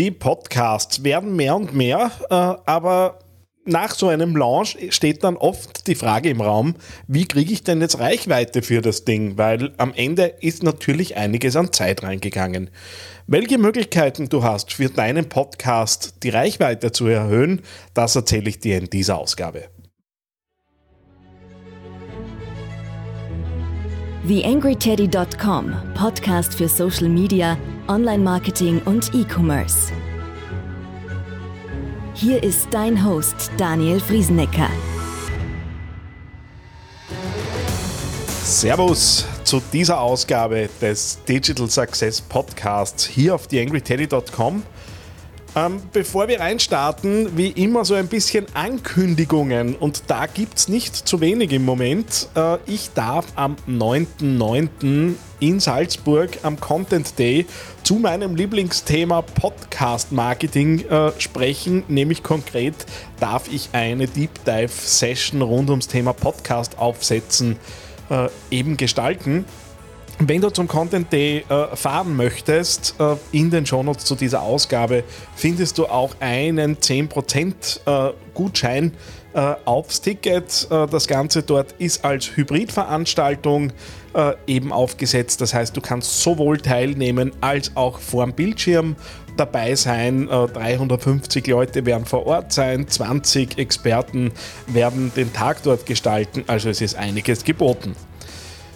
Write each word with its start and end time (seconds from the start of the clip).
Die 0.00 0.10
Podcasts 0.10 1.04
werden 1.04 1.36
mehr 1.36 1.54
und 1.54 1.74
mehr, 1.74 2.10
äh, 2.30 2.34
aber 2.34 3.18
nach 3.66 3.94
so 3.94 4.08
einem 4.08 4.34
Launch 4.34 4.78
steht 4.88 5.22
dann 5.24 5.36
oft 5.36 5.86
die 5.88 5.94
Frage 5.94 6.30
im 6.30 6.40
Raum, 6.40 6.74
wie 7.06 7.26
kriege 7.26 7.52
ich 7.52 7.64
denn 7.64 7.82
jetzt 7.82 7.98
Reichweite 7.98 8.62
für 8.62 8.80
das 8.80 9.04
Ding? 9.04 9.36
Weil 9.36 9.74
am 9.76 9.92
Ende 9.92 10.24
ist 10.40 10.62
natürlich 10.62 11.18
einiges 11.18 11.54
an 11.54 11.70
Zeit 11.70 12.02
reingegangen. 12.02 12.70
Welche 13.26 13.58
Möglichkeiten 13.58 14.30
du 14.30 14.42
hast 14.42 14.72
für 14.72 14.88
deinen 14.88 15.28
Podcast, 15.28 16.14
die 16.22 16.30
Reichweite 16.30 16.92
zu 16.92 17.06
erhöhen, 17.06 17.60
das 17.92 18.16
erzähle 18.16 18.48
ich 18.48 18.58
dir 18.58 18.78
in 18.78 18.86
dieser 18.86 19.18
Ausgabe. 19.18 19.68
TheAngryTeddy.com, 24.26 25.74
Podcast 25.94 26.54
für 26.54 26.68
Social 26.68 27.10
Media, 27.10 27.58
Online-Marketing 27.90 28.80
und 28.84 29.12
E-Commerce. 29.12 29.90
Hier 32.14 32.40
ist 32.40 32.68
dein 32.70 33.04
Host 33.04 33.50
Daniel 33.56 33.98
Friesenecker. 33.98 34.68
Servus 38.44 39.26
zu 39.42 39.60
dieser 39.72 40.00
Ausgabe 40.00 40.70
des 40.80 41.18
Digital 41.24 41.68
Success 41.68 42.20
Podcasts 42.20 43.04
hier 43.06 43.34
auf 43.34 43.48
theangryteddy.com. 43.48 44.62
Ähm, 45.56 45.82
bevor 45.92 46.28
wir 46.28 46.38
reinstarten, 46.38 47.36
wie 47.36 47.48
immer 47.48 47.84
so 47.84 47.94
ein 47.94 48.06
bisschen 48.06 48.46
Ankündigungen 48.54 49.74
und 49.74 50.04
da 50.06 50.26
gibt 50.26 50.58
es 50.58 50.68
nicht 50.68 50.94
zu 50.94 51.20
wenig 51.20 51.50
im 51.52 51.64
Moment. 51.64 52.28
Äh, 52.36 52.58
ich 52.66 52.90
darf 52.94 53.26
am 53.34 53.56
9.9. 53.68 55.14
in 55.40 55.58
Salzburg 55.58 56.38
am 56.44 56.60
Content 56.60 57.18
Day 57.18 57.46
zu 57.82 57.94
meinem 57.96 58.36
Lieblingsthema 58.36 59.22
Podcast 59.22 60.12
Marketing 60.12 60.86
äh, 60.88 61.10
sprechen, 61.18 61.82
nämlich 61.88 62.22
konkret 62.22 62.86
darf 63.18 63.52
ich 63.52 63.70
eine 63.72 64.06
Deep 64.06 64.44
Dive 64.44 64.68
Session 64.68 65.42
rund 65.42 65.68
ums 65.68 65.88
Thema 65.88 66.12
Podcast 66.12 66.78
aufsetzen 66.78 67.56
äh, 68.08 68.28
eben 68.52 68.76
gestalten. 68.76 69.44
Wenn 70.22 70.42
du 70.42 70.50
zum 70.50 70.68
Content 70.68 71.10
Day 71.10 71.46
äh, 71.48 71.74
fahren 71.74 72.14
möchtest, 72.14 72.94
äh, 73.00 73.16
in 73.32 73.50
den 73.50 73.64
Shownotes 73.64 74.04
zu 74.04 74.14
dieser 74.14 74.42
Ausgabe 74.42 75.02
findest 75.34 75.78
du 75.78 75.86
auch 75.86 76.14
einen 76.20 76.76
10% 76.76 78.10
äh, 78.10 78.12
Gutschein 78.34 78.92
äh, 79.32 79.54
aufs 79.64 80.02
Ticket. 80.02 80.68
Äh, 80.70 80.86
das 80.88 81.08
Ganze 81.08 81.42
dort 81.42 81.72
ist 81.78 82.04
als 82.04 82.36
Hybridveranstaltung 82.36 83.72
äh, 84.12 84.34
eben 84.46 84.74
aufgesetzt. 84.74 85.40
Das 85.40 85.54
heißt, 85.54 85.74
du 85.74 85.80
kannst 85.80 86.20
sowohl 86.20 86.58
teilnehmen 86.58 87.32
als 87.40 87.74
auch 87.74 87.98
vor 87.98 88.26
dem 88.26 88.34
Bildschirm 88.34 88.96
dabei 89.38 89.74
sein. 89.74 90.26
350 90.26 91.46
Leute 91.46 91.86
werden 91.86 92.04
vor 92.04 92.26
Ort 92.26 92.52
sein, 92.52 92.86
20 92.86 93.56
Experten 93.56 94.32
werden 94.66 95.12
den 95.16 95.32
Tag 95.32 95.62
dort 95.62 95.86
gestalten. 95.86 96.44
Also 96.46 96.68
es 96.68 96.82
ist 96.82 96.96
einiges 96.96 97.42
geboten. 97.42 97.96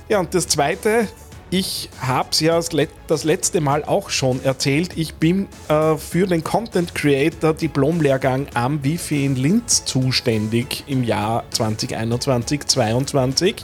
Ja, 0.08 0.20
und 0.20 0.34
das 0.34 0.46
Zweite, 0.46 1.08
ich 1.50 1.88
habe 2.00 2.28
es 2.32 2.40
ja 2.40 2.58
das 3.06 3.24
letzte 3.24 3.60
Mal 3.60 3.84
auch 3.84 4.10
schon 4.10 4.44
erzählt. 4.44 4.96
Ich 4.96 5.14
bin 5.14 5.46
äh, 5.68 5.96
für 5.96 6.26
den 6.26 6.42
Content 6.42 6.94
Creator 6.94 7.54
Diplomlehrgang 7.54 8.48
am 8.54 8.82
Wifi 8.82 9.24
in 9.24 9.36
Linz 9.36 9.84
zuständig 9.84 10.82
im 10.86 11.04
Jahr 11.04 11.44
2021-22. 11.52 13.62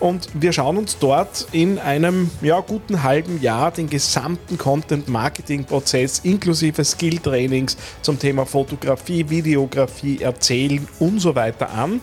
Und 0.00 0.30
wir 0.32 0.52
schauen 0.52 0.78
uns 0.78 0.96
dort 0.98 1.46
in 1.52 1.78
einem 1.78 2.30
ja, 2.40 2.60
guten 2.60 3.02
halben 3.02 3.40
Jahr 3.42 3.70
den 3.70 3.90
gesamten 3.90 4.56
Content-Marketing-Prozess 4.56 6.20
inklusive 6.20 6.82
Skill-Trainings 6.82 7.76
zum 8.00 8.18
Thema 8.18 8.46
Fotografie, 8.46 9.28
Videografie, 9.28 10.22
Erzählen 10.22 10.88
und 10.98 11.20
so 11.20 11.34
weiter 11.34 11.70
an. 11.70 12.00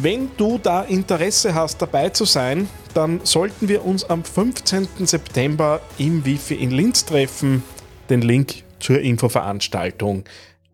Wenn 0.00 0.30
du 0.36 0.58
da 0.62 0.82
Interesse 0.82 1.54
hast, 1.54 1.82
dabei 1.82 2.10
zu 2.10 2.24
sein, 2.24 2.68
dann 2.94 3.20
sollten 3.24 3.68
wir 3.68 3.84
uns 3.84 4.04
am 4.04 4.24
15. 4.24 4.88
September 5.06 5.80
im 5.98 6.24
Wifi 6.24 6.54
in 6.54 6.70
Linz 6.70 7.04
treffen. 7.04 7.62
Den 8.10 8.22
Link 8.22 8.64
zur 8.80 9.00
Infoveranstaltung, 9.00 10.24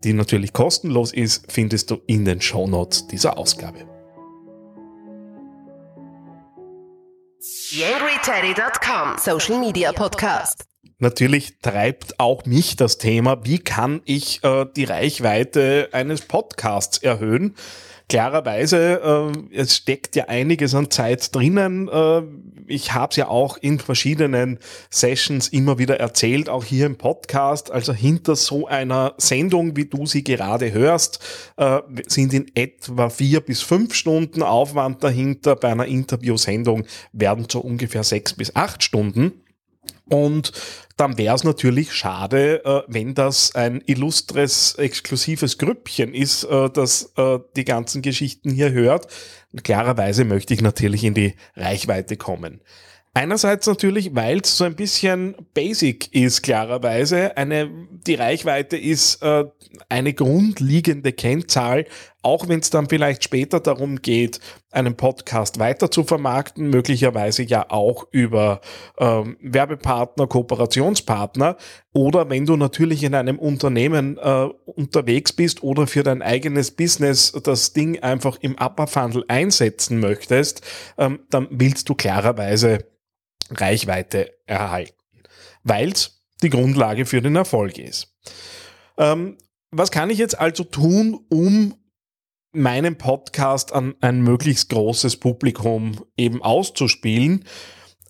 die 0.03 0.13
natürlich 0.13 0.53
kostenlos 0.53 1.13
ist, 1.13 1.51
findest 1.51 1.91
du 1.91 2.01
in 2.07 2.25
den 2.25 2.41
Shownotes 2.41 3.07
dieser 3.07 3.37
Ausgabe. 3.37 3.85
YangryTeddy.com 7.71 9.17
Social 9.17 9.59
Media 9.59 9.91
Podcast. 9.91 10.65
Natürlich 10.97 11.59
treibt 11.59 12.19
auch 12.19 12.45
mich 12.45 12.75
das 12.75 12.97
Thema, 12.97 13.45
wie 13.45 13.59
kann 13.59 14.01
ich 14.03 14.43
äh, 14.43 14.65
die 14.75 14.83
Reichweite 14.83 15.89
eines 15.93 16.21
Podcasts 16.21 16.97
erhöhen? 16.97 17.55
Klarerweise, 18.09 19.31
äh, 19.51 19.55
es 19.55 19.77
steckt 19.77 20.15
ja 20.15 20.25
einiges 20.25 20.75
an 20.75 20.91
Zeit 20.91 21.33
drinnen. 21.33 21.87
Äh, 21.87 22.23
ich 22.67 22.93
habe 22.93 23.11
es 23.11 23.15
ja 23.15 23.27
auch 23.27 23.57
in 23.57 23.79
verschiedenen 23.79 24.59
Sessions 24.89 25.47
immer 25.47 25.77
wieder 25.77 25.99
erzählt, 25.99 26.49
auch 26.49 26.65
hier 26.65 26.85
im 26.87 26.97
Podcast. 26.97 27.71
Also 27.71 27.93
hinter 27.93 28.35
so 28.35 28.67
einer 28.67 29.13
Sendung, 29.17 29.77
wie 29.77 29.85
du 29.85 30.05
sie 30.05 30.23
gerade 30.23 30.73
hörst, 30.73 31.19
äh, 31.57 31.79
sind 32.07 32.33
in 32.33 32.51
etwa 32.55 33.09
vier 33.09 33.41
bis 33.41 33.61
fünf 33.61 33.93
Stunden 33.93 34.43
Aufwand 34.43 35.03
dahinter. 35.03 35.55
Bei 35.55 35.71
einer 35.71 35.85
Interviewsendung 35.85 36.85
werden 37.13 37.45
so 37.49 37.59
ungefähr 37.59 38.03
sechs 38.03 38.33
bis 38.33 38.55
acht 38.55 38.83
Stunden. 38.83 39.43
Und 40.09 40.51
dann 40.97 41.17
wäre 41.17 41.35
es 41.35 41.43
natürlich 41.43 41.93
schade, 41.93 42.63
äh, 42.65 42.81
wenn 42.87 43.13
das 43.13 43.55
ein 43.55 43.81
illustres, 43.85 44.75
exklusives 44.75 45.57
Grüppchen 45.57 46.13
ist, 46.13 46.43
äh, 46.43 46.69
das 46.69 47.13
äh, 47.15 47.39
die 47.55 47.65
ganzen 47.65 48.01
Geschichten 48.01 48.51
hier 48.51 48.71
hört. 48.71 49.07
Und 49.53 49.63
klarerweise 49.63 50.25
möchte 50.25 50.53
ich 50.53 50.61
natürlich 50.61 51.03
in 51.03 51.13
die 51.13 51.35
Reichweite 51.55 52.17
kommen. 52.17 52.61
Einerseits 53.13 53.65
natürlich, 53.65 54.15
weil 54.15 54.39
es 54.39 54.55
so 54.55 54.65
ein 54.65 54.75
bisschen 54.75 55.35
basic 55.53 56.13
ist, 56.13 56.43
klarerweise. 56.43 57.35
Eine, 57.37 57.69
die 58.05 58.15
Reichweite 58.15 58.77
ist 58.77 59.21
äh, 59.23 59.45
eine 59.89 60.13
grundlegende 60.13 61.11
Kennzahl, 61.11 61.85
auch 62.21 62.47
wenn 62.47 62.59
es 62.59 62.69
dann 62.69 62.89
vielleicht 62.89 63.23
später 63.23 63.59
darum 63.59 64.01
geht, 64.01 64.39
einen 64.71 64.95
Podcast 64.95 65.57
weiter 65.59 65.89
zu 65.89 66.03
vermarkten, 66.03 66.69
möglicherweise 66.69 67.43
ja 67.43 67.69
auch 67.69 68.07
über 68.11 68.61
ähm, 68.97 69.37
Werbepartner, 69.41 70.27
Kooperationspartner 70.27 71.57
oder 71.93 72.29
wenn 72.29 72.45
du 72.45 72.57
natürlich 72.57 73.03
in 73.03 73.15
einem 73.15 73.39
Unternehmen 73.39 74.17
äh, 74.17 74.49
unterwegs 74.65 75.33
bist 75.33 75.63
oder 75.63 75.87
für 75.87 76.03
dein 76.03 76.21
eigenes 76.21 76.71
Business 76.71 77.31
das 77.31 77.73
Ding 77.73 77.99
einfach 77.99 78.37
im 78.41 78.55
Upper 78.55 78.87
Funnel 78.87 79.23
einsetzen 79.27 79.99
möchtest, 79.99 80.61
ähm, 80.97 81.19
dann 81.29 81.47
willst 81.51 81.87
du 81.89 81.95
klarerweise 81.95 82.85
Reichweite 83.51 84.33
erhalten, 84.45 84.93
weil 85.63 85.91
es 85.91 86.21
die 86.43 86.49
Grundlage 86.49 87.05
für 87.05 87.21
den 87.21 87.35
Erfolg 87.35 87.77
ist. 87.77 88.13
Ähm, 88.97 89.37
was 89.71 89.91
kann 89.91 90.09
ich 90.09 90.17
jetzt 90.17 90.39
also 90.39 90.63
tun, 90.63 91.25
um 91.29 91.75
meinen 92.51 92.97
Podcast 92.97 93.73
an 93.73 93.95
ein 94.01 94.21
möglichst 94.21 94.69
großes 94.69 95.17
Publikum 95.17 96.03
eben 96.17 96.41
auszuspielen? 96.41 97.45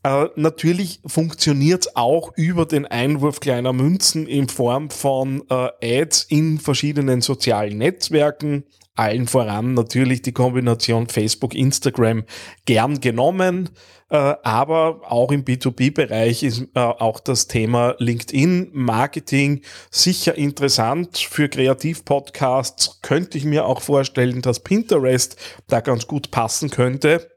Äh, 0.04 0.28
natürlich 0.36 1.02
funktioniert 1.06 1.88
es 1.88 1.96
auch 1.96 2.32
über 2.36 2.66
den 2.66 2.86
Einwurf 2.86 3.40
kleiner 3.42 3.74
Münzen 3.74 4.28
in 4.28 4.48
Form 4.48 4.90
von 4.90 5.44
äh, 5.50 6.02
Ads 6.02 6.24
in 6.24 6.58
verschiedenen 6.58 7.22
sozialen 7.22 7.78
Netzwerken. 7.78 8.64
Allen 9.00 9.28
voran 9.28 9.76
natürlich 9.76 10.22
die 10.24 10.34
Kombination 10.34 11.08
Facebook, 11.08 11.56
Instagram 11.56 12.26
gern 12.66 13.00
genommen. 13.00 13.70
Äh, 14.10 14.18
aber 14.44 15.02
auch 15.10 15.32
im 15.32 15.46
B2B-Bereich 15.46 16.44
ist 16.44 16.68
äh, 16.74 16.80
auch 16.80 17.22
das 17.22 17.48
Thema 17.48 17.96
LinkedIn-Marketing 18.00 19.62
sicher 19.90 20.36
interessant. 20.36 21.18
Für 21.18 21.48
Kreativpodcasts 21.48 23.02
könnte 23.02 23.38
ich 23.38 23.46
mir 23.46 23.66
auch 23.66 23.82
vorstellen, 23.82 24.42
dass 24.42 24.60
Pinterest 24.60 25.38
da 25.68 25.80
ganz 25.80 26.06
gut 26.06 26.32
passen 26.32 26.70
könnte. 26.70 27.32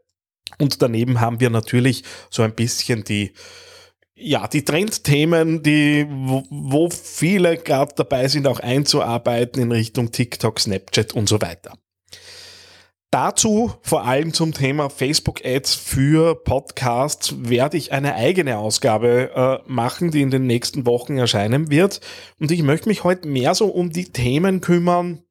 Und 0.59 0.83
daneben 0.83 1.21
haben 1.21 1.39
wir 1.39 1.51
natürlich 1.51 2.03
so 2.29 2.43
ein 2.43 2.57
bisschen 2.57 3.05
die 3.05 3.35
ja, 4.23 4.47
die 4.47 4.65
Trendthemen, 4.65 5.63
die, 5.63 6.07
wo, 6.09 6.45
wo 6.51 6.91
viele 6.91 7.57
gerade 7.57 7.95
dabei 7.97 8.29
sind, 8.29 8.47
auch 8.47 8.61
einzuarbeiten 8.61 9.63
in 9.63 9.73
Richtung 9.73 10.13
TikTok, 10.13 10.61
Snapchat 10.61 11.13
und 11.13 11.29
so 11.29 11.41
weiter. 11.41 11.75
Dazu, 13.11 13.75
vor 13.83 14.07
allem 14.07 14.33
zum 14.33 14.55
Thema 14.55 14.89
Facebook-Ads 14.89 15.75
für 15.75 16.35
Podcasts, 16.35 17.35
werde 17.41 17.77
ich 17.77 17.93
eine 17.93 18.15
eigene 18.15 18.57
Ausgabe 18.57 19.31
äh, 19.67 19.71
machen, 19.71 20.11
die 20.11 20.23
in 20.23 20.31
den 20.31 20.47
nächsten 20.47 20.87
Wochen 20.87 21.19
erscheinen 21.19 21.71
wird. 21.71 22.01
Und 22.41 22.51
ich 22.51 22.63
möchte 22.63 22.89
mich 22.89 23.05
heute 23.05 23.29
mehr 23.29 23.55
so 23.55 23.67
um 23.67 23.93
die 23.93 24.13
Themen 24.13 24.63
kümmern, 24.63 25.25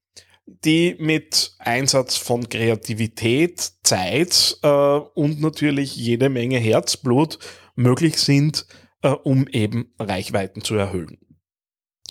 die 0.46 0.96
mit 1.00 1.56
Einsatz 1.58 2.18
von 2.18 2.50
Kreativität, 2.50 3.72
Zeit 3.84 4.58
äh, 4.62 4.68
und 4.68 5.42
natürlich 5.42 5.96
jede 5.96 6.30
Menge 6.30 6.60
Herzblut 6.60 7.40
möglich 7.76 8.18
sind, 8.18 8.68
äh, 9.02 9.10
um 9.10 9.48
eben 9.48 9.94
Reichweiten 10.00 10.62
zu 10.62 10.76
erhöhen. 10.76 11.18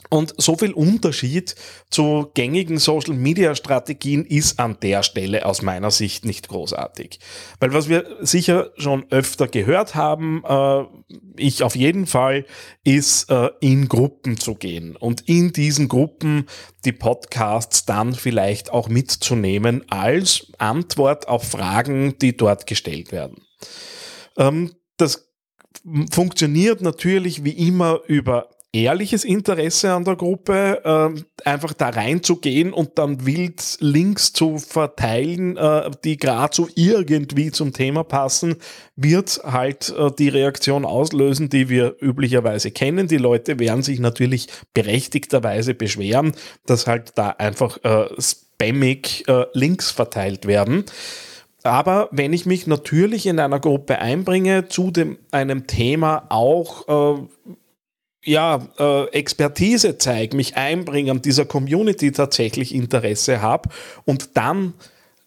Und 0.08 0.34
so 0.38 0.56
viel 0.56 0.72
Unterschied 0.72 1.54
zu 1.88 2.30
gängigen 2.34 2.78
Social 2.78 3.14
Media 3.14 3.54
Strategien 3.54 4.24
ist 4.24 4.58
an 4.58 4.76
der 4.82 5.04
Stelle 5.04 5.46
aus 5.46 5.62
meiner 5.62 5.92
Sicht 5.92 6.24
nicht 6.24 6.48
großartig. 6.48 7.20
Weil 7.60 7.72
was 7.72 7.88
wir 7.88 8.16
sicher 8.20 8.72
schon 8.76 9.06
öfter 9.10 9.46
gehört 9.46 9.94
haben, 9.94 10.42
äh, 10.44 10.84
ich 11.36 11.62
auf 11.62 11.76
jeden 11.76 12.06
Fall, 12.06 12.44
ist 12.82 13.30
äh, 13.30 13.50
in 13.60 13.88
Gruppen 13.88 14.36
zu 14.36 14.56
gehen 14.56 14.96
und 14.96 15.28
in 15.28 15.52
diesen 15.52 15.86
Gruppen 15.86 16.46
die 16.84 16.92
Podcasts 16.92 17.84
dann 17.84 18.12
vielleicht 18.14 18.72
auch 18.72 18.88
mitzunehmen 18.88 19.84
als 19.90 20.50
Antwort 20.58 21.28
auf 21.28 21.44
Fragen, 21.44 22.18
die 22.18 22.36
dort 22.36 22.66
gestellt 22.66 23.12
werden. 23.12 23.44
Ähm, 24.36 24.74
das 24.96 25.29
funktioniert 26.10 26.82
natürlich 26.82 27.44
wie 27.44 27.68
immer 27.68 28.00
über 28.06 28.48
ehrliches 28.72 29.24
Interesse 29.24 29.92
an 29.92 30.04
der 30.04 30.16
Gruppe, 30.16 30.80
äh, 30.84 31.48
einfach 31.48 31.72
da 31.72 31.88
reinzugehen 31.88 32.72
und 32.72 32.98
dann 32.98 33.26
wild 33.26 33.78
Links 33.80 34.32
zu 34.32 34.58
verteilen, 34.58 35.56
äh, 35.56 35.90
die 36.04 36.16
gerade 36.16 36.54
so 36.54 36.68
irgendwie 36.76 37.50
zum 37.50 37.72
Thema 37.72 38.04
passen, 38.04 38.56
wird 38.94 39.40
halt 39.44 39.92
äh, 39.96 40.10
die 40.16 40.28
Reaktion 40.28 40.84
auslösen, 40.84 41.48
die 41.48 41.68
wir 41.68 41.96
üblicherweise 42.00 42.70
kennen. 42.70 43.08
Die 43.08 43.16
Leute 43.16 43.58
werden 43.58 43.82
sich 43.82 43.98
natürlich 43.98 44.46
berechtigterweise 44.72 45.74
beschweren, 45.74 46.32
dass 46.66 46.86
halt 46.86 47.12
da 47.16 47.30
einfach 47.30 47.78
äh, 47.82 48.08
spammig 48.20 49.24
äh, 49.26 49.46
Links 49.52 49.90
verteilt 49.90 50.46
werden. 50.46 50.84
Aber 51.62 52.08
wenn 52.10 52.32
ich 52.32 52.46
mich 52.46 52.66
natürlich 52.66 53.26
in 53.26 53.38
einer 53.38 53.60
Gruppe 53.60 53.98
einbringe, 53.98 54.68
zu 54.68 54.90
dem, 54.90 55.18
einem 55.30 55.66
Thema 55.66 56.24
auch 56.30 57.18
äh, 57.18 57.22
ja, 58.24 58.66
äh, 58.78 59.04
Expertise 59.10 59.98
zeige, 59.98 60.36
mich 60.36 60.56
einbringen, 60.56 61.22
dieser 61.22 61.44
Community 61.44 62.12
tatsächlich 62.12 62.74
Interesse 62.74 63.40
habe 63.40 63.68
und 64.04 64.36
dann 64.36 64.74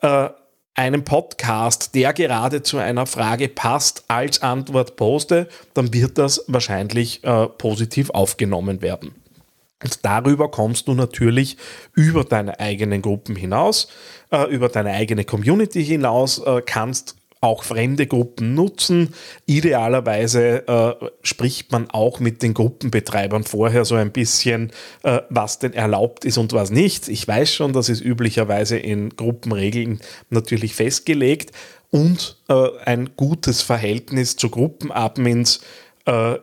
äh, 0.01 0.29
einen 0.75 1.03
Podcast, 1.03 1.93
der 1.93 2.13
gerade 2.13 2.63
zu 2.63 2.77
einer 2.77 3.05
Frage 3.05 3.47
passt, 3.47 4.05
als 4.07 4.41
Antwort 4.41 4.95
poste, 4.95 5.47
dann 5.73 5.93
wird 5.93 6.17
das 6.17 6.43
wahrscheinlich 6.47 7.23
äh, 7.23 7.47
positiv 7.47 8.09
aufgenommen 8.09 8.81
werden. 8.81 9.13
Und 9.83 10.05
darüber 10.05 10.49
kommst 10.49 10.87
du 10.87 10.93
natürlich 10.93 11.57
über 11.93 12.23
deine 12.23 12.59
eigenen 12.59 13.01
Gruppen 13.01 13.35
hinaus, 13.35 13.87
äh, 14.31 14.49
über 14.49 14.69
deine 14.69 14.91
eigene 14.91 15.25
Community 15.25 15.83
hinaus, 15.83 16.39
äh, 16.39 16.61
kannst 16.65 17.15
auch 17.43 17.63
fremde 17.65 18.07
Gruppen 18.07 18.53
nutzen. 18.53 19.13
Idealerweise 19.45 20.65
äh, 20.65 21.05
spricht 21.23 21.73
man 21.73 21.89
auch 21.89 22.21
mit 22.21 22.41
den 22.41 22.53
Gruppenbetreibern 22.53 23.43
vorher 23.43 23.83
so 23.83 23.95
ein 23.95 24.13
bisschen, 24.13 24.71
äh, 25.03 25.19
was 25.29 25.59
denn 25.59 25.73
erlaubt 25.73 26.23
ist 26.23 26.37
und 26.37 26.53
was 26.53 26.71
nicht. 26.71 27.09
Ich 27.09 27.27
weiß 27.27 27.53
schon, 27.53 27.73
das 27.73 27.89
ist 27.89 27.99
üblicherweise 27.99 28.77
in 28.77 29.09
Gruppenregeln 29.09 29.99
natürlich 30.29 30.73
festgelegt 30.73 31.51
und 31.91 32.37
äh, 32.47 32.69
ein 32.85 33.11
gutes 33.17 33.61
Verhältnis 33.61 34.37
zu 34.37 34.49
Gruppenadmins 34.49 35.59
äh, 36.05 36.37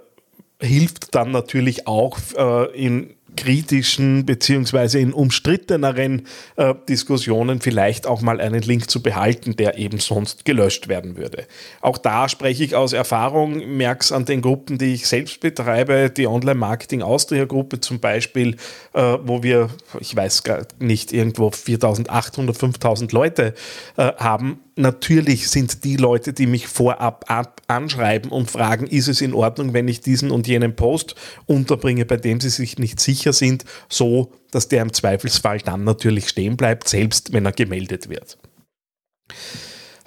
hilft 0.60 1.14
dann 1.14 1.30
natürlich 1.30 1.86
auch 1.86 2.18
äh, 2.36 2.78
in 2.78 3.14
kritischen 3.40 4.26
beziehungsweise 4.26 4.98
in 4.98 5.14
umstritteneren 5.14 6.26
äh, 6.56 6.74
Diskussionen 6.88 7.62
vielleicht 7.62 8.06
auch 8.06 8.20
mal 8.20 8.38
einen 8.38 8.60
Link 8.60 8.90
zu 8.90 9.02
behalten, 9.02 9.56
der 9.56 9.78
eben 9.78 9.98
sonst 9.98 10.44
gelöscht 10.44 10.88
werden 10.88 11.16
würde. 11.16 11.46
Auch 11.80 11.96
da 11.96 12.28
spreche 12.28 12.62
ich 12.64 12.76
aus 12.76 12.92
Erfahrung, 12.92 13.76
merke 13.76 14.02
es 14.02 14.12
an 14.12 14.26
den 14.26 14.42
Gruppen, 14.42 14.76
die 14.76 14.92
ich 14.92 15.06
selbst 15.06 15.40
betreibe, 15.40 16.10
die 16.10 16.26
Online-Marketing 16.26 17.00
Austria-Gruppe 17.00 17.80
zum 17.80 17.98
Beispiel, 17.98 18.56
äh, 18.92 19.16
wo 19.24 19.42
wir, 19.42 19.70
ich 20.00 20.14
weiß 20.14 20.42
gar 20.42 20.66
nicht, 20.78 21.12
irgendwo 21.14 21.50
4800, 21.50 22.54
5000 22.54 23.12
Leute 23.12 23.54
äh, 23.96 24.12
haben, 24.18 24.60
natürlich 24.76 25.48
sind 25.48 25.84
die 25.84 25.96
Leute, 25.96 26.34
die 26.34 26.46
mich 26.46 26.66
vorab 26.66 27.24
anschreiben 27.70 28.30
und 28.30 28.50
fragen, 28.50 28.86
ist 28.86 29.08
es 29.08 29.20
in 29.20 29.34
Ordnung, 29.34 29.72
wenn 29.72 29.88
ich 29.88 30.00
diesen 30.00 30.30
und 30.30 30.46
jenen 30.46 30.76
Post 30.76 31.14
unterbringe, 31.46 32.04
bei 32.04 32.16
dem 32.16 32.40
sie 32.40 32.50
sich 32.50 32.78
nicht 32.78 33.00
sicher 33.00 33.32
sind, 33.32 33.64
so 33.88 34.32
dass 34.50 34.68
der 34.68 34.82
im 34.82 34.92
Zweifelsfall 34.92 35.58
dann 35.58 35.84
natürlich 35.84 36.28
stehen 36.28 36.56
bleibt, 36.56 36.88
selbst 36.88 37.32
wenn 37.32 37.46
er 37.46 37.52
gemeldet 37.52 38.08
wird. 38.08 38.36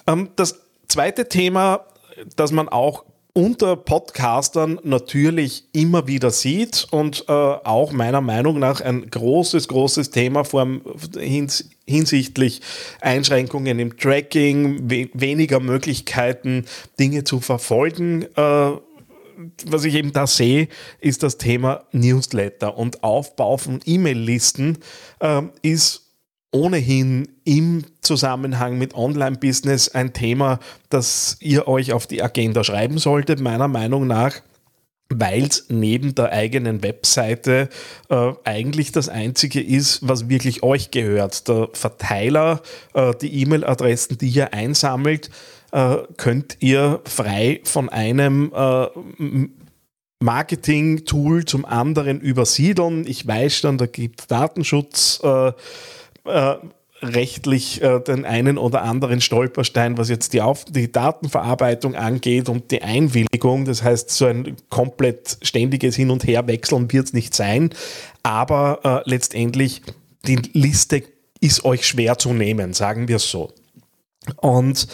Ähm, 0.06 0.30
das 0.36 0.60
zweite 0.88 1.30
Thema, 1.30 1.86
das 2.36 2.52
man 2.52 2.70
auch 2.70 3.06
unter 3.34 3.76
Podcastern 3.76 4.80
natürlich 4.84 5.66
immer 5.74 6.08
wieder 6.08 6.30
sieht 6.30 6.88
und 6.92 7.26
äh, 7.28 7.32
auch 7.32 7.92
meiner 7.92 8.22
Meinung 8.22 8.60
nach 8.60 8.80
ein 8.80 9.10
großes, 9.10 9.68
großes 9.68 10.12
Thema 10.12 10.44
vor, 10.44 10.68
hins, 11.18 11.70
hinsichtlich 11.88 12.62
Einschränkungen 13.02 13.80
im 13.80 13.98
Tracking, 13.98 14.90
we 14.90 15.10
weniger 15.14 15.60
Möglichkeiten, 15.60 16.66
Dinge 17.00 17.24
zu 17.24 17.40
verfolgen. 17.40 18.28
Äh, 18.36 18.72
was 19.66 19.84
ich 19.84 19.96
eben 19.96 20.14
da 20.14 20.28
sehe, 20.28 20.68
ist 21.00 21.24
das 21.24 21.40
Thema 21.40 21.86
Newsletter 21.92 22.78
und 22.78 23.04
Aufbau 23.04 23.58
von 23.58 23.80
E-Mail-Listen 23.84 24.78
äh, 25.20 25.42
ist 25.64 26.03
ohnehin 26.54 27.28
im 27.44 27.84
Zusammenhang 28.02 28.78
mit 28.78 28.96
Online-Business 28.96 29.90
ein 29.90 30.14
Thema, 30.14 30.60
das 30.90 31.38
ihr 31.40 31.68
euch 31.68 31.92
auf 31.94 32.08
die 32.08 32.24
Agenda 32.24 32.64
schreiben 32.64 32.98
solltet, 32.98 33.42
meiner 33.42 33.68
Meinung 33.68 34.08
nach 34.08 34.42
weil 35.20 35.44
es 35.44 35.66
neben 35.70 36.16
der 36.16 36.32
eigenen 36.32 36.82
Webseite 36.84 37.70
äh, 38.10 38.32
eigentlich 38.44 38.92
das 38.92 39.10
Einzige 39.10 39.62
ist, 39.62 40.00
was 40.08 40.30
wirklich 40.30 40.64
euch 40.64 40.92
gehört. 40.92 41.48
Der 41.48 41.70
Verteiler, 41.74 42.62
äh, 42.94 43.14
die 43.22 43.42
E-Mail-Adressen, 43.42 44.18
die 44.18 44.30
ihr 44.30 44.54
einsammelt, 44.54 45.30
äh, 45.72 45.98
könnt 46.18 46.58
ihr 46.62 47.02
frei 47.06 47.62
von 47.64 47.90
einem 47.90 48.52
äh, 48.56 48.88
Marketing-Tool 50.20 51.46
zum 51.46 51.66
anderen 51.66 52.22
übersiedeln. 52.22 53.06
Ich 53.06 53.28
weiß 53.28 53.58
schon, 53.58 53.78
da 53.78 53.86
gibt 53.86 54.32
Datenschutz 54.32 55.20
äh, 55.24 55.52
äh, 56.26 56.56
rechtlich 57.02 57.82
äh, 57.82 58.00
den 58.00 58.26
einen 58.26 58.58
oder 58.58 58.84
anderen 58.84 59.22
Stolperstein, 59.22 59.98
was 59.98 60.10
jetzt 60.10 60.34
die, 60.34 60.42
Auf 60.42 60.66
die 60.66 60.92
Datenverarbeitung 60.92 61.96
angeht 61.96 62.50
und 62.50 62.72
die 62.72 62.82
Einwilligung. 62.82 63.66
Das 63.66 63.84
heißt, 63.84 64.10
so 64.10 64.26
ein 64.26 64.56
komplett 64.70 65.38
ständiges 65.42 65.96
Hin- 65.96 66.12
und 66.12 66.26
Herwechseln 66.26 66.92
wird 66.92 67.08
es 67.08 67.14
nicht 67.14 67.36
sein. 67.36 67.72
Aber 68.24 69.04
äh, 69.06 69.10
letztendlich, 69.10 69.82
die 70.26 70.40
Liste 70.54 71.04
ist 71.42 71.66
euch 71.66 71.86
schwer 71.86 72.18
zu 72.18 72.34
nehmen, 72.34 72.74
sagen 72.74 73.08
wir 73.08 73.18
es 73.18 73.30
so. 73.30 73.52
Und 74.38 74.88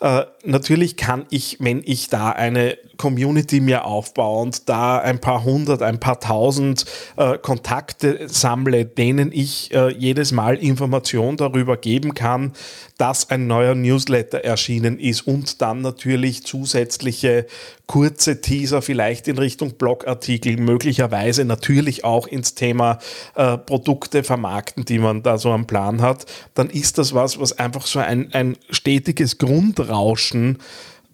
äh, 0.00 0.22
natürlich 0.44 0.96
kann 0.96 1.26
ich, 1.30 1.56
wenn 1.60 1.82
ich 1.84 2.08
da 2.08 2.30
eine 2.30 2.78
Community 2.96 3.60
mir 3.60 3.84
aufbaue 3.84 4.42
und 4.42 4.68
da 4.68 4.98
ein 4.98 5.20
paar 5.20 5.44
hundert, 5.44 5.82
ein 5.82 5.98
paar 5.98 6.20
tausend 6.20 6.84
äh, 7.16 7.36
Kontakte 7.38 8.28
sammle, 8.28 8.84
denen 8.84 9.32
ich 9.32 9.74
äh, 9.74 9.92
jedes 9.92 10.32
Mal 10.32 10.56
Information 10.56 11.36
darüber 11.36 11.76
geben 11.76 12.14
kann, 12.14 12.52
dass 12.98 13.30
ein 13.30 13.46
neuer 13.46 13.74
Newsletter 13.74 14.38
erschienen 14.38 14.98
ist 14.98 15.26
und 15.26 15.60
dann 15.60 15.82
natürlich 15.82 16.44
zusätzliche 16.44 17.46
kurze 17.86 18.40
Teaser 18.40 18.82
vielleicht 18.82 19.28
in 19.28 19.38
Richtung 19.38 19.72
Blogartikel, 19.74 20.56
möglicherweise 20.56 21.44
natürlich 21.44 22.04
auch 22.04 22.26
ins 22.26 22.54
Thema 22.54 22.98
äh, 23.34 23.58
Produkte 23.58 24.24
vermarkten, 24.24 24.84
die 24.84 24.98
man 24.98 25.22
da 25.22 25.38
so 25.38 25.52
am 25.52 25.66
Plan 25.66 26.00
hat, 26.00 26.26
dann 26.54 26.70
ist 26.70 26.98
das 26.98 27.14
was, 27.14 27.38
was 27.38 27.58
einfach 27.58 27.86
so 27.86 27.98
ein, 27.98 28.32
ein 28.32 28.56
stetiges 28.70 29.38
Grundrauschen 29.38 30.58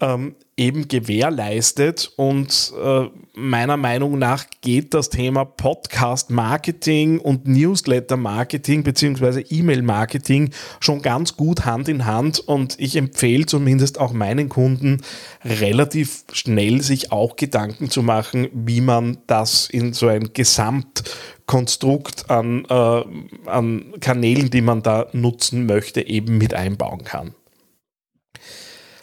ähm, 0.02 0.34
eben 0.56 0.88
gewährleistet. 0.88 2.12
Und 2.16 2.72
äh, 2.82 3.04
meiner 3.34 3.76
Meinung 3.76 4.18
nach 4.18 4.44
geht 4.60 4.92
das 4.92 5.08
Thema 5.08 5.44
Podcast-Marketing 5.44 7.20
und 7.20 7.46
Newsletter-Marketing 7.46 8.82
beziehungsweise 8.82 9.40
E-Mail-Marketing 9.40 10.50
schon 10.80 11.00
ganz 11.00 11.36
gut 11.36 11.64
Hand 11.64 11.88
in 11.88 12.04
Hand. 12.04 12.40
Und 12.40 12.74
ich 12.78 12.96
empfehle 12.96 13.46
zumindest 13.46 13.98
auch 13.98 14.12
meinen 14.12 14.48
Kunden 14.48 15.00
relativ 15.44 16.24
schnell 16.32 16.82
sich 16.82 17.12
auch 17.12 17.36
Gedanken 17.36 17.88
zu 17.88 18.02
machen, 18.02 18.48
wie 18.52 18.80
man 18.80 19.18
das 19.28 19.70
in 19.70 19.92
so 19.92 20.08
ein 20.08 20.32
Gesamtkonstrukt 20.34 22.28
an, 22.28 22.64
äh, 22.68 23.02
an 23.48 23.94
Kanälen, 24.00 24.50
die 24.50 24.62
man 24.62 24.82
da 24.82 25.06
nutzen 25.12 25.64
möchte, 25.64 26.06
eben 26.06 26.38
mit 26.38 26.54
einbauen 26.54 27.04
kann. 27.04 27.34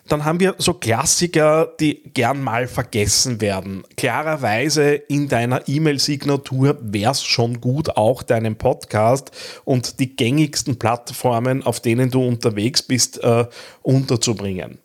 Dann 0.10 0.26
haben 0.26 0.40
wir 0.40 0.56
so 0.58 0.74
Klassiker, 0.74 1.72
die 1.80 2.02
gern 2.14 2.44
mal 2.44 2.68
vergessen 2.68 3.42
werden. 3.42 3.84
Klarerweise 3.96 4.96
in 4.96 5.28
deiner 5.28 5.68
E-Mail-Signatur 5.68 6.80
wäre 6.82 7.12
es 7.12 7.24
schon 7.24 7.62
gut, 7.62 7.96
auch 7.96 8.24
deinen 8.24 8.56
Podcast 8.56 9.32
und 9.66 10.00
die 10.00 10.16
gängigsten 10.16 10.80
Plattformen, 10.80 11.64
auf 11.64 11.80
denen 11.80 12.10
du 12.10 12.28
unterwegs 12.28 12.82
bist, 12.82 13.24
äh, 13.24 13.46
unterzubringen. 13.84 14.80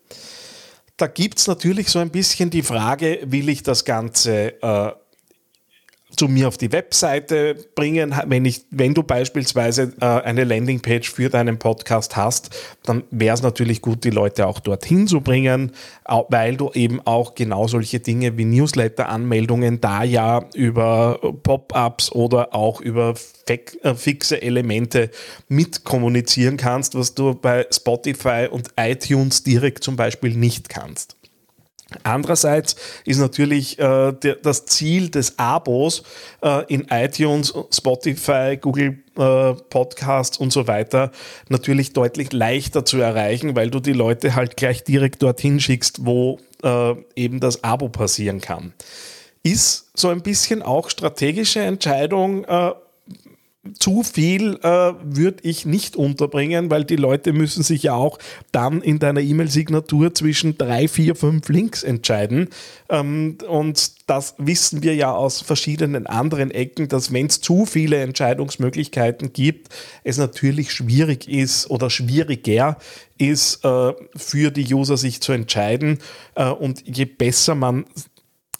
Da 0.97 1.07
gibt 1.07 1.39
es 1.39 1.47
natürlich 1.47 1.89
so 1.89 1.99
ein 1.99 2.11
bisschen 2.11 2.51
die 2.51 2.61
Frage, 2.61 3.19
will 3.25 3.49
ich 3.49 3.63
das 3.63 3.83
Ganze 3.83 4.61
äh, 4.61 4.91
zu 6.15 6.27
mir 6.27 6.47
auf 6.47 6.57
die 6.57 6.71
Webseite 6.71 7.55
bringen. 7.75 8.15
Wenn, 8.27 8.45
ich, 8.45 8.65
wenn 8.71 8.93
du 8.93 9.03
beispielsweise 9.03 9.93
äh, 9.99 10.05
eine 10.05 10.43
Landingpage 10.43 11.11
für 11.11 11.29
deinen 11.29 11.59
Podcast 11.59 12.15
hast, 12.15 12.49
dann 12.83 13.03
wäre 13.11 13.33
es 13.33 13.41
natürlich 13.41 13.81
gut, 13.81 14.03
die 14.03 14.09
Leute 14.09 14.47
auch 14.47 14.59
dorthin 14.59 15.07
zu 15.07 15.21
bringen, 15.21 15.71
weil 16.29 16.57
du 16.57 16.71
eben 16.73 17.01
auch 17.05 17.35
genau 17.35 17.67
solche 17.67 17.99
Dinge 17.99 18.37
wie 18.37 18.45
Newsletter-Anmeldungen 18.45 19.81
da 19.81 20.03
ja 20.03 20.45
über 20.53 21.19
Pop-ups 21.43 22.11
oder 22.11 22.53
auch 22.53 22.81
über 22.81 23.15
äh, 23.47 23.95
fixe 23.95 24.41
Elemente 24.41 25.09
mit 25.47 25.83
kommunizieren 25.83 26.57
kannst, 26.57 26.95
was 26.95 27.13
du 27.15 27.35
bei 27.35 27.65
Spotify 27.71 28.47
und 28.49 28.69
iTunes 28.77 29.43
direkt 29.43 29.83
zum 29.83 29.95
Beispiel 29.95 30.35
nicht 30.35 30.69
kannst. 30.69 31.15
Andererseits 32.03 32.75
ist 33.05 33.19
natürlich 33.19 33.77
äh, 33.77 34.11
der, 34.11 34.35
das 34.35 34.65
Ziel 34.65 35.09
des 35.09 35.37
Abos 35.37 36.03
äh, 36.41 36.65
in 36.73 36.87
iTunes, 36.89 37.53
Spotify, 37.71 38.57
Google 38.59 38.97
äh, 39.17 39.53
Podcasts 39.69 40.37
und 40.37 40.51
so 40.51 40.67
weiter 40.67 41.11
natürlich 41.47 41.93
deutlich 41.93 42.33
leichter 42.33 42.85
zu 42.85 42.97
erreichen, 42.97 43.55
weil 43.55 43.69
du 43.69 43.79
die 43.79 43.93
Leute 43.93 44.35
halt 44.35 44.57
gleich 44.57 44.83
direkt 44.83 45.21
dorthin 45.21 45.59
schickst, 45.59 46.05
wo 46.05 46.39
äh, 46.63 46.95
eben 47.15 47.39
das 47.39 47.63
Abo 47.63 47.89
passieren 47.89 48.41
kann. 48.41 48.73
Ist 49.43 49.91
so 49.93 50.09
ein 50.09 50.23
bisschen 50.23 50.63
auch 50.63 50.89
strategische 50.89 51.59
Entscheidung, 51.59 52.45
äh, 52.45 52.71
zu 53.73 54.03
viel 54.03 54.59
äh, 54.61 54.93
würde 55.03 55.37
ich 55.41 55.65
nicht 55.65 55.95
unterbringen, 55.95 56.69
weil 56.69 56.83
die 56.83 56.95
Leute 56.95 57.33
müssen 57.33 57.63
sich 57.63 57.83
ja 57.83 57.93
auch 57.93 58.19
dann 58.51 58.81
in 58.81 58.99
deiner 58.99 59.21
E-Mail-Signatur 59.21 60.13
zwischen 60.13 60.57
drei, 60.57 60.87
vier, 60.87 61.15
fünf 61.15 61.49
Links 61.49 61.83
entscheiden. 61.83 62.49
Ähm, 62.89 63.37
und 63.47 64.09
das 64.09 64.35
wissen 64.37 64.83
wir 64.83 64.95
ja 64.95 65.13
aus 65.13 65.41
verschiedenen 65.41 66.05
anderen 66.05 66.51
Ecken, 66.51 66.87
dass 66.87 67.11
wenn 67.11 67.25
es 67.25 67.41
zu 67.41 67.65
viele 67.65 67.97
Entscheidungsmöglichkeiten 67.97 69.33
gibt, 69.33 69.69
es 70.03 70.17
natürlich 70.17 70.71
schwierig 70.71 71.27
ist 71.27 71.69
oder 71.69 71.89
schwieriger 71.89 72.77
ist, 73.17 73.65
äh, 73.65 73.93
für 74.15 74.51
die 74.51 74.73
User 74.73 74.97
sich 74.97 75.21
zu 75.21 75.31
entscheiden. 75.31 75.99
Äh, 76.35 76.49
und 76.49 76.83
je 76.85 77.05
besser 77.05 77.55
man 77.55 77.85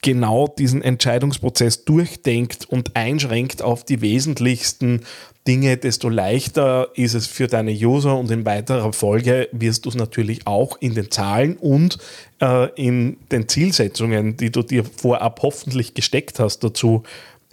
genau 0.05 0.47
diesen 0.47 0.83
Entscheidungsprozess 0.83 1.83
durchdenkt 1.83 2.69
und 2.69 2.95
einschränkt 2.95 3.63
auf 3.63 3.83
die 3.83 4.01
wesentlichsten 4.01 5.01
Dinge, 5.47 5.77
desto 5.77 6.09
leichter 6.09 6.89
ist 6.93 7.15
es 7.15 7.25
für 7.25 7.47
deine 7.47 7.71
User 7.71 8.15
und 8.15 8.29
in 8.29 8.45
weiterer 8.45 8.93
Folge 8.93 9.49
wirst 9.51 9.85
du 9.85 9.89
es 9.89 9.95
natürlich 9.95 10.45
auch 10.45 10.77
in 10.79 10.93
den 10.93 11.09
Zahlen 11.09 11.57
und 11.57 11.97
äh, 12.39 12.69
in 12.75 13.17
den 13.31 13.49
Zielsetzungen, 13.49 14.37
die 14.37 14.51
du 14.51 14.61
dir 14.61 14.83
vorab 14.83 15.39
hoffentlich 15.41 15.95
gesteckt 15.95 16.39
hast, 16.39 16.59
dazu 16.59 17.01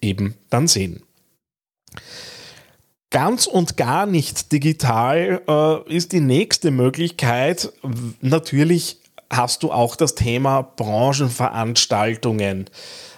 eben 0.02 0.34
dann 0.50 0.68
sehen. 0.68 1.02
Ganz 3.08 3.46
und 3.46 3.78
gar 3.78 4.04
nicht 4.04 4.52
digital 4.52 5.40
äh, 5.48 5.94
ist 5.94 6.12
die 6.12 6.20
nächste 6.20 6.70
Möglichkeit 6.70 7.72
natürlich 8.20 8.98
hast 9.32 9.62
du 9.62 9.72
auch 9.72 9.96
das 9.96 10.14
Thema 10.14 10.62
Branchenveranstaltungen, 10.76 12.70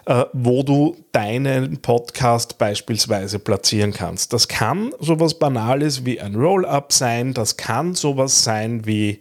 äh, 0.06 0.24
wo 0.32 0.62
du 0.62 0.96
deinen 1.12 1.82
Podcast 1.82 2.58
beispielsweise 2.58 3.38
platzieren 3.38 3.92
kannst. 3.92 4.32
Das 4.32 4.48
kann 4.48 4.92
sowas 5.00 5.38
Banales 5.38 6.04
wie 6.04 6.20
ein 6.20 6.34
Roll-up 6.34 6.92
sein, 6.92 7.34
das 7.34 7.56
kann 7.56 7.94
sowas 7.94 8.44
sein 8.44 8.86
wie 8.86 9.20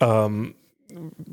ähm, 0.00 0.54